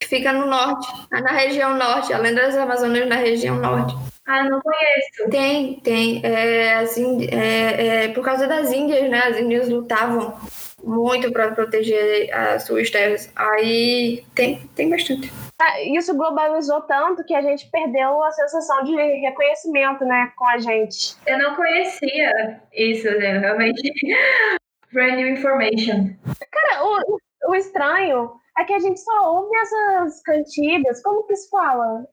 Fica 0.02 0.32
no 0.32 0.46
norte, 0.46 0.86
na 1.10 1.32
região 1.32 1.76
norte, 1.76 2.12
além 2.12 2.34
das 2.34 2.56
Amazonas 2.56 3.08
na 3.08 3.16
região 3.16 3.56
norte. 3.56 3.94
Ah, 4.26 4.44
não 4.44 4.60
conheço. 4.60 5.30
Tem, 5.30 5.80
tem. 5.80 6.20
É, 6.22 6.74
assim, 6.74 7.26
é, 7.30 8.04
é, 8.04 8.08
por 8.08 8.22
causa 8.22 8.46
das 8.46 8.70
Índias, 8.70 9.08
né? 9.10 9.20
As 9.20 9.38
Índias 9.38 9.68
lutavam 9.70 10.38
muito 10.84 11.32
para 11.32 11.50
proteger 11.52 12.30
as 12.32 12.64
suas 12.64 12.90
terras. 12.90 13.32
Aí 13.34 14.24
tem, 14.34 14.58
tem 14.76 14.90
bastante. 14.90 15.32
Ah, 15.60 15.80
isso 15.82 16.14
globalizou 16.14 16.82
tanto 16.82 17.24
que 17.24 17.34
a 17.34 17.42
gente 17.42 17.70
perdeu 17.70 18.22
a 18.22 18.30
sensação 18.30 18.84
de 18.84 18.94
reconhecimento, 18.94 20.04
né, 20.04 20.30
com 20.36 20.46
a 20.46 20.58
gente. 20.58 21.16
Eu 21.26 21.38
não 21.38 21.56
conhecia 21.56 22.60
isso, 22.72 23.10
né? 23.18 23.38
Realmente. 23.38 23.92
Brand 24.92 25.16
new 25.16 25.28
information. 25.28 26.14
Cara, 26.50 26.84
o, 26.84 27.18
o 27.48 27.54
estranho 27.54 28.32
é 28.58 28.64
que 28.64 28.72
a 28.72 28.78
gente 28.78 29.00
só 29.00 29.32
ouve 29.34 29.56
essas 29.56 30.22
cantigas, 30.22 31.02
como 31.02 31.26
que 31.26 31.36
se 31.36 31.48
fala? 31.48 32.04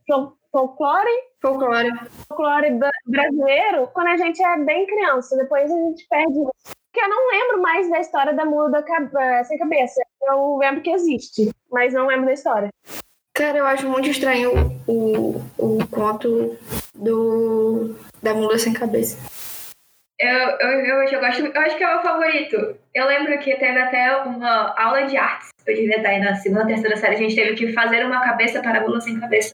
folclore, 0.51 1.11
folclore, 1.41 1.89
folclore 2.29 2.79
brasileiro 3.05 3.89
quando 3.93 4.07
a 4.07 4.17
gente 4.17 4.41
é 4.41 4.57
bem 4.63 4.85
criança. 4.85 5.35
Depois 5.35 5.69
a 5.69 5.75
gente 5.75 6.07
perde 6.07 6.33
Porque 6.33 7.01
eu 7.01 7.09
não 7.09 7.29
lembro 7.29 7.61
mais 7.61 7.89
da 7.89 7.99
história 7.99 8.33
da 8.33 8.45
mula 8.45 8.83
eh, 9.19 9.43
sem 9.43 9.57
cabeça. 9.57 10.01
Eu 10.21 10.57
lembro 10.57 10.81
que 10.81 10.91
existe, 10.91 11.51
mas 11.69 11.93
não 11.93 12.07
lembro 12.07 12.27
da 12.27 12.33
história. 12.33 12.69
Cara, 13.33 13.57
eu 13.57 13.65
acho 13.65 13.89
muito 13.89 14.09
estranho 14.09 14.53
o, 14.87 15.41
o 15.57 15.87
conto 15.91 16.57
do, 16.95 17.93
da 18.23 18.33
mula 18.33 18.57
sem 18.57 18.71
cabeça. 18.71 19.17
Eu, 20.19 20.29
eu, 20.29 20.69
eu, 20.69 21.03
eu, 21.03 21.19
gosto, 21.19 21.45
eu 21.45 21.61
acho 21.61 21.77
que 21.77 21.83
é 21.83 21.87
o 21.87 21.93
meu 21.93 22.01
favorito. 22.01 22.77
Eu 22.93 23.07
lembro 23.07 23.37
que 23.39 23.55
teve 23.55 23.79
até 23.79 24.15
uma 24.17 24.73
aula 24.79 25.05
de 25.07 25.17
artes. 25.17 25.49
Eu 25.65 25.75
devia 25.75 25.97
estar 25.97 26.09
aí 26.09 26.19
na 26.19 26.35
segunda, 26.35 26.65
terceira 26.65 26.95
série. 26.95 27.15
A 27.15 27.17
gente 27.17 27.35
teve 27.35 27.55
que 27.55 27.73
fazer 27.73 28.05
uma 28.05 28.21
cabeça 28.21 28.61
para 28.61 28.79
a 28.79 28.81
mula 28.81 29.01
sem 29.01 29.19
cabeça. 29.19 29.51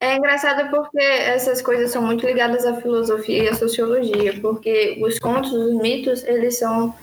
É 0.00 0.16
engraçado 0.16 0.70
porque 0.70 1.00
essas 1.00 1.62
coisas 1.62 1.90
são 1.90 2.02
muito 2.02 2.26
ligadas 2.26 2.66
à 2.66 2.80
filosofia 2.80 3.44
e 3.44 3.48
à 3.48 3.54
sociologia, 3.54 4.38
porque 4.40 4.98
os 5.00 5.18
contos, 5.18 5.52
os 5.52 5.74
mitos, 5.80 6.22
eles 6.24 6.58
são 6.58 6.94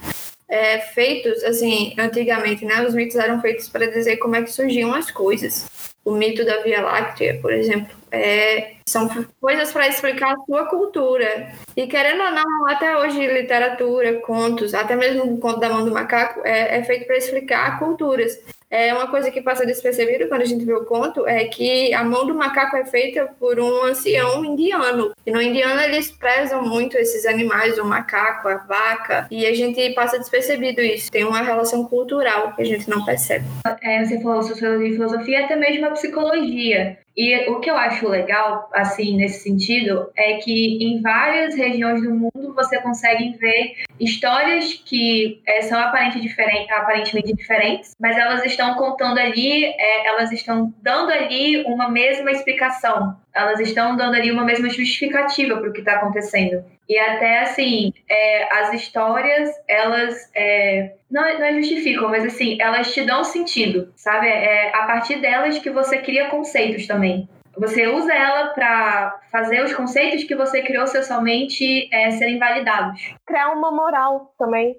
é, 0.48 0.80
feitos, 0.80 1.44
assim, 1.44 1.96
antigamente, 1.98 2.64
né? 2.64 2.86
Os 2.86 2.94
mitos 2.94 3.16
eram 3.16 3.42
feitos 3.42 3.68
para 3.68 3.88
dizer 3.88 4.18
como 4.18 4.36
é 4.36 4.44
que 4.44 4.52
surgiam 4.52 4.94
as 4.94 5.10
coisas. 5.10 5.68
O 6.04 6.12
mito 6.12 6.44
da 6.44 6.58
Via 6.62 6.82
Láctea, 6.82 7.40
por 7.42 7.54
exemplo, 7.54 7.96
é, 8.12 8.74
são 8.88 9.08
coisas 9.40 9.72
para 9.72 9.88
explicar 9.88 10.34
a 10.34 10.46
sua 10.46 10.66
cultura. 10.66 11.54
E 11.78 11.88
querendo 11.88 12.24
ou 12.24 12.32
não, 12.32 12.70
até 12.70 12.98
hoje 12.98 13.26
literatura, 13.28 14.20
contos, 14.22 14.74
até 14.74 14.96
mesmo 14.96 15.24
o 15.24 15.38
conto 15.38 15.60
da 15.60 15.70
mão 15.70 15.86
do 15.86 15.92
macaco 15.92 16.42
é, 16.44 16.80
é 16.80 16.84
feito 16.84 17.06
para 17.06 17.18
explicar 17.18 17.80
culturas. 17.80 18.40
É 18.72 18.94
uma 18.94 19.08
coisa 19.08 19.30
que 19.30 19.42
passa 19.42 19.66
despercebido 19.66 20.30
quando 20.30 20.44
a 20.44 20.46
gente 20.46 20.64
vê 20.64 20.74
o 20.74 20.86
conto 20.86 21.28
é 21.28 21.44
que 21.44 21.94
a 21.94 22.06
mão 22.06 22.26
do 22.26 22.34
macaco 22.34 22.78
é 22.78 22.86
feita 22.86 23.28
por 23.38 23.60
um 23.60 23.84
ancião 23.84 24.46
indiano. 24.46 25.12
E 25.26 25.32
no 25.32 25.42
indiano 25.42 25.82
eles 25.82 26.10
prezam 26.10 26.64
muito 26.64 26.98
esses 26.98 27.26
animais, 27.26 27.78
o 27.78 27.84
macaco, 27.84 28.48
a 28.48 28.56
vaca, 28.56 29.28
e 29.30 29.46
a 29.46 29.54
gente 29.54 29.90
passa 29.90 30.18
despercebido 30.18 30.80
isso. 30.82 31.12
Tem 31.12 31.26
uma 31.26 31.42
relação 31.42 31.84
cultural 31.84 32.56
que 32.56 32.62
a 32.62 32.66
gente 32.66 32.90
não 32.90 33.04
percebe. 33.04 33.46
É, 33.84 34.06
você 34.06 34.22
falou 34.22 34.42
sociologia 34.42 34.88
e 34.88 34.94
filosofia, 34.94 35.44
até 35.44 35.58
mesmo 35.58 35.88
a 35.88 35.92
psicologia. 35.92 36.98
E 37.16 37.50
o 37.50 37.60
que 37.60 37.70
eu 37.70 37.76
acho 37.76 38.08
legal, 38.08 38.70
assim, 38.74 39.18
nesse 39.18 39.44
sentido, 39.44 40.10
é 40.16 40.36
que 40.36 40.78
em 40.82 41.02
várias 41.02 41.56
regiões 41.56 42.02
do 42.02 42.14
mundo 42.14 42.54
você 42.56 42.80
consegue 42.82 43.38
ver 43.38 43.74
histórias 44.00 44.74
que 44.86 45.42
é, 45.46 45.62
são 45.62 45.80
aparentemente, 45.80 46.28
diferentes, 46.28 46.72
aparentemente 46.72 47.34
diferentes, 47.34 47.96
mas 48.00 48.18
elas 48.18 48.46
estão 48.46 48.76
contando 48.76 49.20
ali, 49.20 49.66
é, 49.66 50.08
elas 50.08 50.32
estão 50.32 50.74
dando 50.82 51.12
ali 51.12 51.64
uma 51.66 51.90
mesma 51.90 52.32
explicação, 52.32 53.16
elas 53.34 53.60
estão 53.60 53.96
dando 53.96 54.16
ali 54.16 54.32
uma 54.32 54.44
mesma 54.44 54.70
justificativa 54.70 55.58
para 55.58 55.70
o 55.70 55.74
que 55.74 55.80
está 55.80 55.94
acontecendo. 55.96 56.64
E 56.92 57.00
até 57.00 57.40
assim, 57.40 57.94
é, 58.10 58.54
as 58.54 58.74
histórias, 58.74 59.50
elas 59.66 60.30
é, 60.36 60.96
não, 61.10 61.40
não 61.40 61.54
justificam, 61.54 62.10
mas 62.10 62.26
assim, 62.26 62.58
elas 62.60 62.94
te 62.94 63.02
dão 63.06 63.24
sentido, 63.24 63.94
sabe? 63.96 64.28
É 64.28 64.76
a 64.76 64.86
partir 64.86 65.22
delas 65.22 65.58
que 65.58 65.70
você 65.70 66.00
cria 66.00 66.28
conceitos 66.28 66.86
também. 66.86 67.30
Você 67.58 67.88
usa 67.88 68.14
ela 68.14 68.48
para 68.48 69.22
fazer 69.32 69.64
os 69.64 69.74
conceitos 69.74 70.26
que 70.26 70.36
você 70.36 70.64
criou 70.64 70.86
socialmente 70.86 71.88
é, 71.94 72.12
serem 72.12 72.38
validados. 72.38 73.16
Criar 73.26 73.52
uma 73.54 73.72
moral 73.72 74.34
também. 74.38 74.76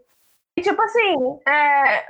E, 0.56 0.60
tipo 0.60 0.80
assim, 0.82 1.38
é, 1.48 2.04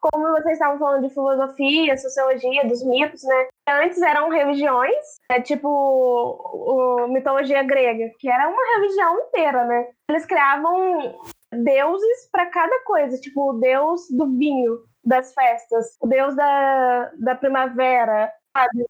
como 0.00 0.30
vocês 0.30 0.52
estavam 0.52 0.78
falando 0.78 1.08
de 1.08 1.12
filosofia, 1.12 1.96
sociologia, 1.96 2.66
dos 2.66 2.84
mitos, 2.84 3.22
né? 3.24 3.48
Antes 3.68 4.00
eram 4.00 4.28
religiões, 4.28 5.04
é, 5.30 5.40
tipo 5.40 5.68
o, 5.68 7.08
mitologia 7.08 7.62
grega, 7.64 8.10
que 8.18 8.30
era 8.30 8.48
uma 8.48 8.76
religião 8.76 9.18
inteira, 9.20 9.64
né? 9.64 9.88
Eles 10.08 10.24
criavam 10.26 11.20
deuses 11.52 12.28
para 12.30 12.46
cada 12.46 12.84
coisa, 12.84 13.18
tipo 13.18 13.50
o 13.50 13.54
deus 13.54 14.02
do 14.10 14.26
vinho 14.36 14.78
das 15.04 15.34
festas, 15.34 15.96
o 16.00 16.06
deus 16.06 16.36
da, 16.36 17.10
da 17.18 17.34
primavera, 17.34 18.32
sabe? 18.56 18.86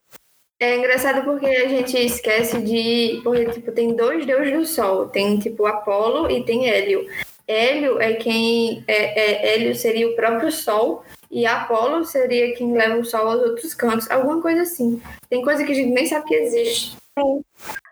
É 0.61 0.77
engraçado 0.77 1.25
porque 1.25 1.47
a 1.47 1.69
gente 1.69 1.97
esquece 1.97 2.61
de. 2.61 3.21
Porque, 3.23 3.47
tipo, 3.47 3.71
tem 3.71 3.95
dois 3.95 4.27
deuses 4.27 4.53
do 4.53 4.67
sol. 4.67 5.09
Tem, 5.09 5.39
tipo, 5.39 5.65
Apolo 5.65 6.29
e 6.29 6.45
tem 6.45 6.69
Hélio. 6.69 7.07
Hélio 7.49 7.99
é 8.01 8.13
quem. 8.15 8.85
É, 8.87 9.19
é, 9.19 9.55
Hélio 9.55 9.75
seria 9.75 10.07
o 10.07 10.15
próprio 10.15 10.53
Sol 10.53 11.03
e 11.31 11.47
Apolo 11.47 12.05
seria 12.05 12.55
quem 12.55 12.73
leva 12.75 12.99
o 12.99 13.05
Sol 13.05 13.27
aos 13.27 13.43
outros 13.43 13.73
cantos. 13.73 14.11
Alguma 14.11 14.43
coisa 14.43 14.63
assim. 14.63 15.03
Tem 15.31 15.43
coisa 15.43 15.65
que 15.65 15.73
a 15.73 15.75
gente 15.75 15.91
nem 15.91 16.07
sabe 16.07 16.27
que 16.27 16.35
existe. 16.35 16.97
Sim. 17.19 17.43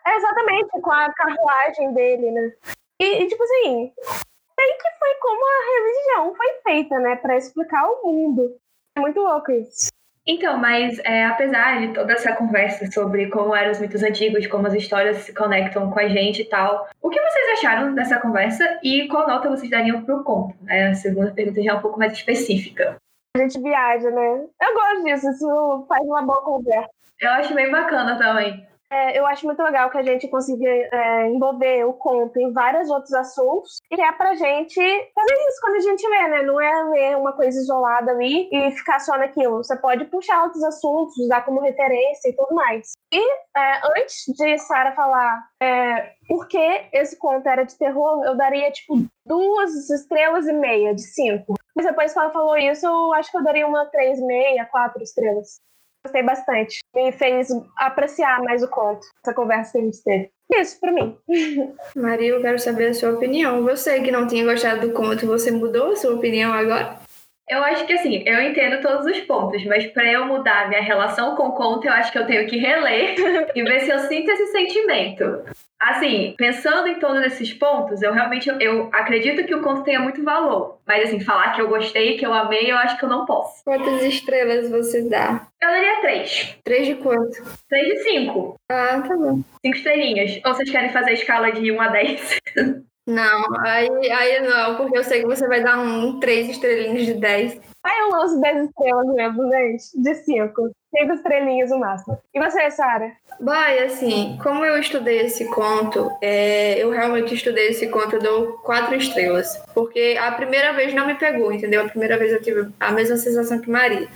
É 0.06 0.16
exatamente 0.16 0.68
com 0.80 0.92
a 0.92 1.12
carruagem 1.12 1.94
dele, 1.94 2.30
né? 2.30 2.52
E, 3.00 3.22
e 3.22 3.28
tipo 3.28 3.42
assim, 3.42 3.92
sei 3.96 4.72
que 4.74 4.98
foi 4.98 5.14
como 5.20 5.44
a 5.44 5.74
religião 5.74 6.34
foi 6.36 6.52
feita, 6.62 6.98
né? 6.98 7.16
Pra 7.16 7.36
explicar 7.36 7.88
o 7.88 8.04
mundo. 8.04 8.56
É 8.96 9.00
muito 9.00 9.20
louco 9.20 9.50
isso. 9.50 9.90
Então, 10.26 10.58
mas 10.58 10.98
é, 11.04 11.24
apesar 11.24 11.80
de 11.80 11.94
toda 11.94 12.12
essa 12.12 12.34
conversa 12.34 12.90
sobre 12.90 13.30
como 13.30 13.54
eram 13.54 13.70
os 13.70 13.78
mitos 13.78 14.02
antigos, 14.02 14.46
como 14.48 14.66
as 14.66 14.74
histórias 14.74 15.18
se 15.18 15.32
conectam 15.32 15.88
com 15.90 16.00
a 16.00 16.08
gente 16.08 16.42
e 16.42 16.44
tal, 16.44 16.88
o 17.00 17.08
que 17.08 17.20
vocês 17.20 17.58
acharam 17.58 17.94
dessa 17.94 18.18
conversa 18.18 18.78
e 18.82 19.06
qual 19.06 19.28
nota 19.28 19.48
vocês 19.48 19.70
dariam 19.70 20.02
pro 20.02 20.24
conto? 20.24 20.56
É, 20.68 20.88
a 20.88 20.94
segunda 20.94 21.30
pergunta 21.30 21.62
já 21.62 21.72
é 21.72 21.74
um 21.74 21.80
pouco 21.80 21.98
mais 21.98 22.12
específica. 22.12 22.96
A 23.36 23.38
gente 23.38 23.60
viaja, 23.60 24.10
né? 24.10 24.44
Eu 24.60 24.74
gosto 24.74 25.04
disso, 25.04 25.30
isso 25.30 25.86
faz 25.88 26.02
uma 26.04 26.22
boa 26.22 26.42
conversa. 26.42 26.90
Eu 27.20 27.30
acho 27.30 27.54
bem 27.54 27.70
bacana 27.70 28.18
também. 28.18 28.66
É, 28.90 29.18
eu 29.18 29.26
acho 29.26 29.44
muito 29.44 29.60
legal 29.62 29.90
que 29.90 29.98
a 29.98 30.02
gente 30.02 30.28
consiga 30.28 30.68
é, 30.68 31.28
envolver 31.28 31.84
o 31.84 31.92
conto 31.92 32.38
em 32.38 32.52
vários 32.52 32.88
outros 32.88 33.12
assuntos 33.14 33.78
e 33.90 34.00
é 34.00 34.12
pra 34.12 34.34
gente 34.34 34.74
fazer 35.14 35.34
isso 35.48 35.60
quando 35.60 35.74
a 35.76 35.80
gente 35.80 36.08
lê, 36.08 36.28
né? 36.28 36.42
Não 36.42 36.60
é 36.60 36.84
ler 36.84 37.16
uma 37.16 37.32
coisa 37.32 37.58
isolada 37.58 38.12
ali 38.12 38.48
e 38.52 38.70
ficar 38.72 39.00
só 39.00 39.18
naquilo. 39.18 39.58
Você 39.58 39.76
pode 39.76 40.04
puxar 40.04 40.44
outros 40.44 40.62
assuntos, 40.62 41.16
usar 41.18 41.44
como 41.44 41.60
referência 41.60 42.28
e 42.28 42.36
tudo 42.36 42.54
mais. 42.54 42.92
E 43.12 43.20
é, 43.56 43.80
antes 43.98 44.24
de 44.36 44.58
Sara 44.58 44.92
falar 44.92 45.44
é, 45.60 46.12
por 46.28 46.46
que 46.46 46.88
esse 46.92 47.18
conto 47.18 47.48
era 47.48 47.64
de 47.64 47.76
terror, 47.76 48.24
eu 48.24 48.36
daria 48.36 48.70
tipo 48.70 48.94
duas 49.26 49.90
estrelas 49.90 50.46
e 50.46 50.52
meia 50.52 50.94
de 50.94 51.02
cinco. 51.02 51.54
Mas 51.74 51.86
depois 51.86 52.12
que 52.12 52.18
ela 52.18 52.30
falou 52.30 52.56
isso, 52.56 52.86
eu 52.86 53.12
acho 53.14 53.30
que 53.30 53.36
eu 53.36 53.44
daria 53.44 53.66
uma 53.66 53.86
três, 53.86 54.20
meia, 54.20 54.64
quatro 54.64 55.02
estrelas. 55.02 55.60
Gostei 56.06 56.22
bastante. 56.22 56.78
Me 56.94 57.10
fez 57.10 57.48
apreciar 57.76 58.40
mais 58.40 58.62
o 58.62 58.68
conto, 58.68 59.04
essa 59.20 59.34
conversa 59.34 59.72
que 59.72 59.78
a 59.78 59.80
gente 59.80 60.04
teve. 60.04 60.30
Isso, 60.54 60.78
pra 60.78 60.92
mim. 60.92 61.18
Maria, 61.96 62.28
eu 62.28 62.40
quero 62.40 62.60
saber 62.60 62.90
a 62.90 62.94
sua 62.94 63.10
opinião. 63.10 63.64
Você 63.64 64.00
que 64.00 64.12
não 64.12 64.28
tinha 64.28 64.44
gostado 64.44 64.86
do 64.86 64.94
conto, 64.94 65.26
você 65.26 65.50
mudou 65.50 65.90
a 65.90 65.96
sua 65.96 66.14
opinião 66.14 66.52
agora? 66.52 67.00
Eu 67.48 67.58
acho 67.64 67.86
que 67.86 67.92
assim, 67.92 68.22
eu 68.24 68.40
entendo 68.40 68.80
todos 68.80 69.04
os 69.04 69.20
pontos, 69.22 69.64
mas 69.66 69.86
para 69.86 70.12
eu 70.12 70.26
mudar 70.26 70.68
minha 70.68 70.80
relação 70.80 71.34
com 71.34 71.48
o 71.48 71.52
conto, 71.52 71.88
eu 71.88 71.92
acho 71.92 72.12
que 72.12 72.18
eu 72.18 72.26
tenho 72.26 72.46
que 72.46 72.56
reler 72.56 73.16
e 73.52 73.62
ver 73.64 73.80
se 73.80 73.90
eu 73.90 73.98
sinto 73.98 74.30
esse 74.30 74.46
sentimento. 74.52 75.44
Assim, 75.80 76.34
pensando 76.38 76.88
em 76.88 76.98
todos 76.98 77.22
esses 77.22 77.52
pontos, 77.52 78.02
eu 78.02 78.12
realmente 78.12 78.48
eu, 78.48 78.58
eu, 78.58 78.90
acredito 78.92 79.44
que 79.44 79.54
o 79.54 79.60
conto 79.60 79.84
tenha 79.84 80.00
muito 80.00 80.22
valor. 80.24 80.78
Mas 80.86 81.04
assim, 81.04 81.20
falar 81.20 81.52
que 81.52 81.60
eu 81.60 81.68
gostei, 81.68 82.16
que 82.16 82.24
eu 82.24 82.32
amei, 82.32 82.70
eu 82.70 82.76
acho 82.76 82.98
que 82.98 83.04
eu 83.04 83.08
não 83.08 83.26
posso. 83.26 83.62
Quantas 83.64 84.02
estrelas 84.02 84.70
você 84.70 85.08
dá? 85.08 85.46
Eu 85.60 85.68
daria 85.68 86.00
três. 86.00 86.56
Três 86.64 86.86
de 86.86 86.94
quanto? 86.96 87.42
Três 87.68 87.88
de 87.88 88.02
cinco. 88.02 88.58
Ah, 88.70 89.02
tá 89.06 89.16
bom. 89.16 89.42
Cinco 89.64 89.76
estrelinhas. 89.76 90.40
Ou 90.44 90.54
vocês 90.54 90.70
querem 90.70 90.90
fazer 90.90 91.10
a 91.10 91.14
escala 91.14 91.52
de 91.52 91.70
1 91.70 91.80
a 91.80 91.88
10? 91.88 92.38
Não, 93.06 93.46
aí, 93.60 93.88
aí 94.10 94.40
não, 94.40 94.76
porque 94.76 94.98
eu 94.98 95.04
sei 95.04 95.20
que 95.20 95.26
você 95.26 95.46
vai 95.46 95.62
dar 95.62 95.78
um 95.78 96.18
três 96.18 96.48
estrelinhas 96.48 97.06
de 97.06 97.14
10. 97.14 97.60
Aí 97.84 97.98
eu 98.00 98.10
lanço 98.10 98.40
10 98.40 98.64
estrelas 98.64 99.06
mesmo, 99.14 99.48
gente. 99.48 100.02
De 100.02 100.14
5. 100.14 100.70
5 100.98 101.12
estrelinhas 101.12 101.70
o 101.70 101.78
máximo. 101.78 102.18
E 102.34 102.40
você, 102.40 102.68
Sara? 102.72 103.12
Vai, 103.40 103.78
assim, 103.78 104.36
como 104.42 104.64
eu 104.64 104.76
estudei 104.80 105.20
esse 105.20 105.44
conto, 105.50 106.10
é, 106.20 106.82
eu 106.82 106.90
realmente 106.90 107.32
estudei 107.32 107.68
esse 107.68 107.86
conto, 107.86 108.16
eu 108.16 108.22
dou 108.22 108.52
4 108.64 108.96
estrelas. 108.96 109.56
Porque 109.72 110.18
a 110.20 110.32
primeira 110.32 110.72
vez 110.72 110.92
não 110.92 111.06
me 111.06 111.14
pegou, 111.14 111.52
entendeu? 111.52 111.82
A 111.82 111.88
primeira 111.88 112.18
vez 112.18 112.32
eu 112.32 112.42
tive 112.42 112.68
a 112.80 112.90
mesma 112.90 113.16
sensação 113.16 113.60
que 113.60 113.70
Maria. 113.70 114.08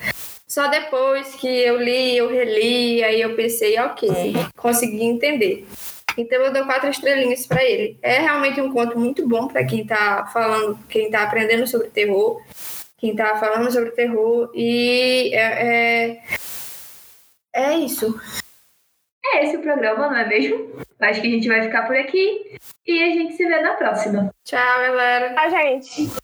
Só 0.48 0.66
depois 0.66 1.36
que 1.36 1.46
eu 1.46 1.76
li, 1.76 2.16
eu 2.16 2.28
reli, 2.28 3.04
aí 3.04 3.20
eu 3.20 3.36
pensei, 3.36 3.78
ok, 3.78 4.34
consegui 4.56 5.04
entender. 5.04 5.64
Então 6.16 6.40
eu 6.42 6.52
dou 6.52 6.64
quatro 6.64 6.90
estrelinhas 6.90 7.46
para 7.46 7.64
ele. 7.64 7.98
É 8.02 8.18
realmente 8.18 8.60
um 8.60 8.72
conto 8.72 8.98
muito 8.98 9.26
bom 9.26 9.48
para 9.48 9.64
quem 9.64 9.82
está 9.82 10.26
falando, 10.26 10.78
quem 10.88 11.06
está 11.06 11.22
aprendendo 11.22 11.66
sobre 11.66 11.88
terror, 11.88 12.40
quem 12.98 13.10
está 13.12 13.36
falando 13.36 13.70
sobre 13.70 13.90
terror 13.92 14.50
e 14.54 15.34
é, 15.34 16.16
é, 16.16 16.22
é 17.54 17.74
isso. 17.74 18.20
É 19.32 19.44
esse 19.44 19.56
o 19.56 19.62
programa, 19.62 20.08
não 20.08 20.16
é 20.16 20.26
mesmo? 20.26 20.80
Acho 20.98 21.20
que 21.20 21.26
a 21.26 21.30
gente 21.30 21.48
vai 21.48 21.62
ficar 21.62 21.86
por 21.86 21.96
aqui 21.96 22.56
e 22.86 23.02
a 23.02 23.06
gente 23.06 23.34
se 23.34 23.46
vê 23.46 23.60
na 23.60 23.74
próxima. 23.74 24.30
Tchau, 24.44 24.80
galera. 24.80 25.34
Tchau, 25.34 25.50
gente. 25.50 26.19